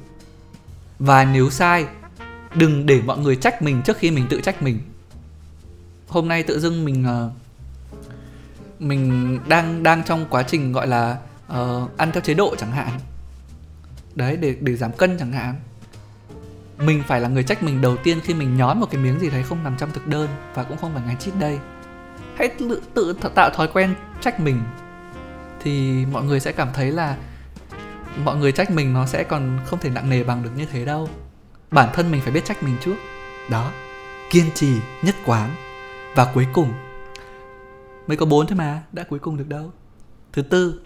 [1.00, 1.86] Và nếu sai
[2.56, 4.80] đừng để mọi người trách mình trước khi mình tự trách mình.
[6.08, 7.41] Hôm nay tự dưng mình uh,
[8.82, 11.18] mình đang đang trong quá trình gọi là
[11.54, 13.00] uh, ăn theo chế độ chẳng hạn.
[14.16, 15.56] Đấy để để giảm cân chẳng hạn.
[16.78, 19.30] Mình phải là người trách mình đầu tiên khi mình nhón một cái miếng gì
[19.30, 21.60] đấy không nằm trong thực đơn và cũng không phải ngày cheat day.
[22.36, 24.62] Hãy tự, tự tạo thói quen trách mình.
[25.64, 27.18] Thì mọi người sẽ cảm thấy là
[28.24, 30.86] mọi người trách mình nó sẽ còn không thể nặng nề bằng được như thế
[30.86, 31.10] đâu.
[31.72, 32.96] Bản thân mình phải biết trách mình trước.
[33.50, 33.72] Đó.
[34.32, 35.50] Kiên trì nhất quán.
[36.16, 36.74] Và cuối cùng
[38.12, 39.72] mới có bốn thôi mà đã cuối cùng được đâu.
[40.34, 40.82] Thứ tư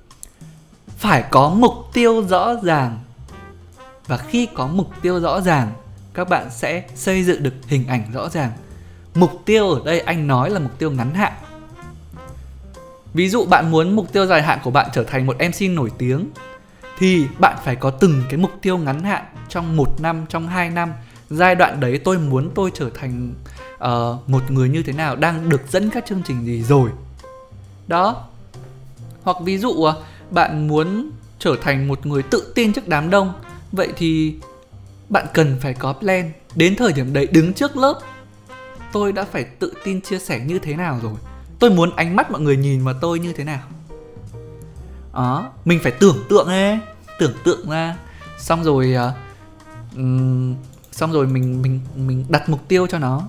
[0.98, 3.00] phải có mục tiêu rõ ràng.
[4.08, 5.74] Và khi có mục tiêu rõ ràng
[6.14, 8.52] các bạn sẽ xây dựng được hình ảnh rõ ràng.
[9.16, 11.34] Mục tiêu ở đây anh nói là mục tiêu ngắn hạn.
[13.14, 15.92] Ví dụ bạn muốn mục tiêu dài hạn của bạn trở thành một mc nổi
[15.98, 16.30] tiếng
[16.98, 20.70] thì bạn phải có từng cái mục tiêu ngắn hạn trong một năm trong hai
[20.70, 20.94] năm.
[21.30, 23.34] Giai đoạn đấy tôi muốn tôi trở thành
[23.76, 26.90] uh, một người như thế nào đang được dẫn các chương trình gì rồi
[27.88, 28.28] đó.
[29.24, 29.94] Hoặc ví dụ à,
[30.32, 31.10] bạn muốn
[31.40, 33.34] trở thành một người tự tin trước đám đông
[33.72, 34.36] vậy thì
[35.10, 36.32] bạn cần phải có plan.
[36.56, 38.00] Đến thời điểm đấy đứng trước lớp
[38.92, 41.14] tôi đã phải tự tin chia sẻ như thế nào rồi?
[41.60, 43.62] Tôi muốn ánh mắt mọi người nhìn vào tôi như thế nào?
[45.14, 46.80] Đó mình phải tưởng tượng ấy
[47.20, 47.98] tưởng tượng ra.
[48.38, 50.56] Xong rồi uh, um,
[50.92, 53.24] xong rồi mình mình mình đặt mục tiêu cho nó.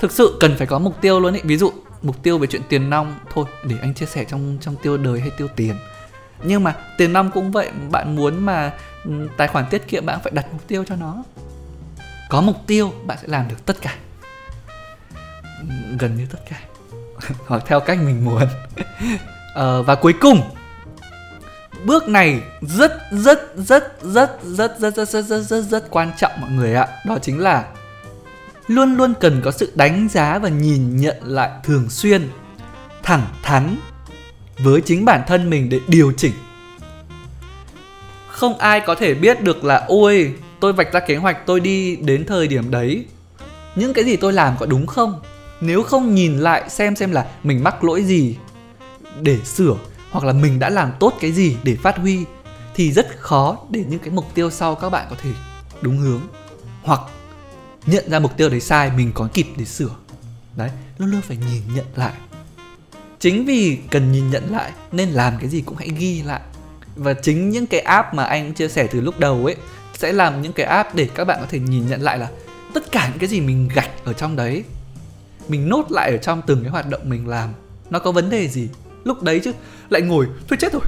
[0.00, 1.42] Thực sự cần phải có mục tiêu luôn ấy.
[1.44, 1.72] Ví dụ
[2.02, 5.20] mục tiêu về chuyện tiền nong thôi để anh chia sẻ trong trong tiêu đời
[5.20, 5.74] hay tiêu tiền
[6.44, 8.72] nhưng mà tiền nong cũng vậy bạn muốn mà
[9.36, 11.24] tài khoản tiết kiệm bạn phải đặt mục tiêu cho nó
[12.28, 13.94] có mục tiêu bạn sẽ làm được tất cả
[15.98, 16.60] gần như tất cả
[17.46, 18.42] hoặc theo cách mình muốn
[19.54, 20.42] ờ, và cuối cùng
[21.84, 26.32] bước này rất rất rất rất rất rất rất rất rất rất rất quan trọng
[26.40, 27.64] mọi người ạ đó chính là
[28.68, 32.28] luôn luôn cần có sự đánh giá và nhìn nhận lại thường xuyên,
[33.02, 33.76] thẳng thắn
[34.58, 36.32] với chính bản thân mình để điều chỉnh.
[38.28, 41.96] Không ai có thể biết được là, ôi, tôi vạch ra kế hoạch, tôi đi
[41.96, 43.04] đến thời điểm đấy.
[43.74, 45.20] Những cái gì tôi làm có đúng không?
[45.60, 48.36] Nếu không nhìn lại xem xem là mình mắc lỗi gì
[49.20, 49.76] để sửa
[50.10, 52.24] hoặc là mình đã làm tốt cái gì để phát huy
[52.74, 55.30] thì rất khó để những cái mục tiêu sau các bạn có thể
[55.80, 56.20] đúng hướng.
[56.82, 57.00] Hoặc
[57.90, 59.90] nhận ra mục tiêu đấy sai mình có kịp để sửa.
[60.56, 62.12] Đấy luôn luôn phải nhìn nhận lại.
[63.18, 66.40] Chính vì cần nhìn nhận lại nên làm cái gì cũng hãy ghi lại.
[66.96, 69.56] Và chính những cái app mà anh chia sẻ từ lúc đầu ấy
[69.94, 72.28] sẽ làm những cái app để các bạn có thể nhìn nhận lại là
[72.74, 74.64] tất cả những cái gì mình gạch ở trong đấy
[75.48, 77.52] mình nốt lại ở trong từng cái hoạt động mình làm
[77.90, 78.68] nó có vấn đề gì?
[79.04, 79.52] Lúc đấy chứ
[79.90, 80.82] lại ngồi thôi chết rồi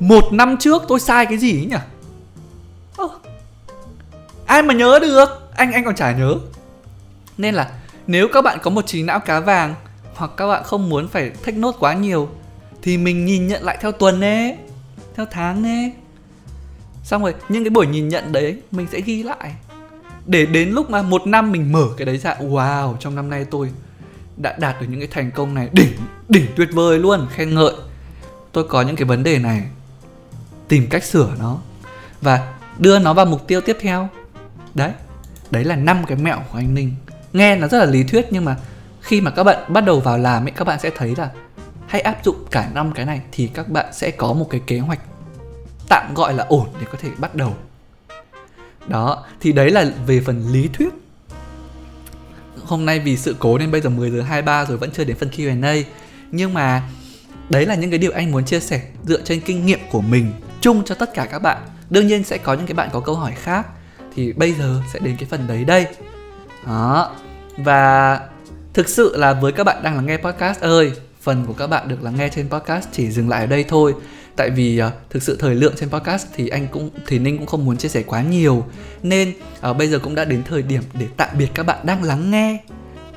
[0.00, 1.76] một năm trước tôi sai cái gì ấy nhỉ?
[2.96, 3.08] Ờ,
[4.46, 5.43] ai mà nhớ được?
[5.54, 6.34] Anh anh còn chả nhớ.
[7.38, 7.70] Nên là
[8.06, 9.74] nếu các bạn có một trí não cá vàng
[10.14, 12.28] hoặc các bạn không muốn phải thách nốt quá nhiều,
[12.82, 14.56] thì mình nhìn nhận lại theo tuần nè
[15.16, 15.90] theo tháng nè
[17.02, 19.54] xong rồi, những cái buổi nhìn nhận đấy mình sẽ ghi lại.
[20.26, 23.46] Để đến lúc mà một năm mình mở cái đấy ra, wow, trong năm nay
[23.50, 23.70] tôi
[24.36, 25.92] đã đạt được những cái thành công này đỉnh
[26.28, 27.72] đỉnh tuyệt vời luôn, khen ngợi.
[28.52, 29.62] Tôi có những cái vấn đề này,
[30.68, 31.58] tìm cách sửa nó
[32.20, 34.08] và đưa nó vào mục tiêu tiếp theo.
[34.74, 34.92] Đấy
[35.54, 36.94] đấy là năm cái mẹo của anh ninh.
[37.32, 38.56] Nghe nó rất là lý thuyết nhưng mà
[39.00, 41.30] khi mà các bạn bắt đầu vào làm ấy, các bạn sẽ thấy là
[41.86, 44.78] hãy áp dụng cả năm cái này thì các bạn sẽ có một cái kế
[44.78, 45.00] hoạch
[45.88, 47.54] tạm gọi là ổn để có thể bắt đầu.
[48.86, 50.88] Đó, thì đấy là về phần lý thuyết.
[52.64, 55.16] Hôm nay vì sự cố nên bây giờ 10 giờ 23 rồi vẫn chưa đến
[55.16, 55.82] phần Q&A
[56.30, 56.82] nhưng mà
[57.48, 60.32] đấy là những cái điều anh muốn chia sẻ dựa trên kinh nghiệm của mình
[60.60, 61.58] chung cho tất cả các bạn.
[61.90, 63.66] Đương nhiên sẽ có những cái bạn có câu hỏi khác
[64.14, 65.86] thì bây giờ sẽ đến cái phần đấy đây.
[66.66, 67.12] Đó.
[67.56, 68.20] Và
[68.74, 71.88] thực sự là với các bạn đang lắng nghe podcast ơi phần của các bạn
[71.88, 73.94] được lắng nghe trên podcast chỉ dừng lại ở đây thôi.
[74.36, 77.46] Tại vì uh, thực sự thời lượng trên podcast thì anh cũng thì ninh cũng
[77.46, 78.64] không muốn chia sẻ quá nhiều.
[79.02, 79.32] Nên
[79.70, 82.30] uh, bây giờ cũng đã đến thời điểm để tạm biệt các bạn đang lắng
[82.30, 82.58] nghe.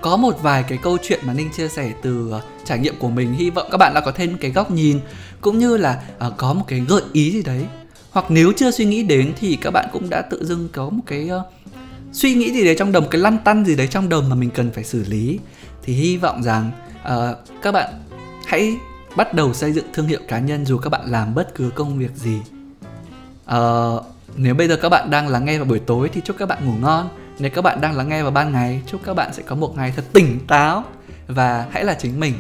[0.02, 3.10] Có một vài cái câu chuyện mà ninh chia sẻ từ uh, trải nghiệm của
[3.10, 5.00] mình hy vọng các bạn đã có thêm cái góc nhìn
[5.42, 7.66] cũng như là uh, có một cái gợi ý gì đấy
[8.18, 11.02] hoặc nếu chưa suy nghĩ đến thì các bạn cũng đã tự dưng có một
[11.06, 11.42] cái uh,
[12.12, 14.36] suy nghĩ gì đấy trong đầu một cái lăn tăn gì đấy trong đầu mà
[14.36, 15.40] mình cần phải xử lý.
[15.84, 17.94] Thì hy vọng rằng uh, các bạn
[18.46, 18.76] hãy
[19.16, 22.00] bắt đầu xây dựng thương hiệu cá nhân dù các bạn làm bất cứ công
[22.00, 22.42] việc gì.
[23.56, 24.04] Uh,
[24.36, 26.66] nếu bây giờ các bạn đang lắng nghe vào buổi tối thì chúc các bạn
[26.66, 27.10] ngủ ngon.
[27.40, 29.76] Nếu các bạn đang lắng nghe vào ban ngày chúc các bạn sẽ có một
[29.76, 30.84] ngày thật tỉnh táo
[31.28, 32.34] và hãy là chính mình.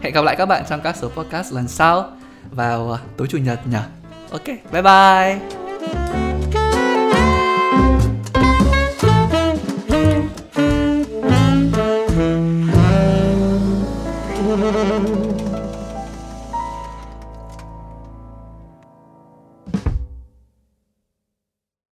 [0.00, 2.10] Hẹn gặp lại các bạn trong các số podcast lần sau
[2.50, 3.97] vào tối chủ nhật nhỉ?
[4.30, 5.67] ok 拜拜。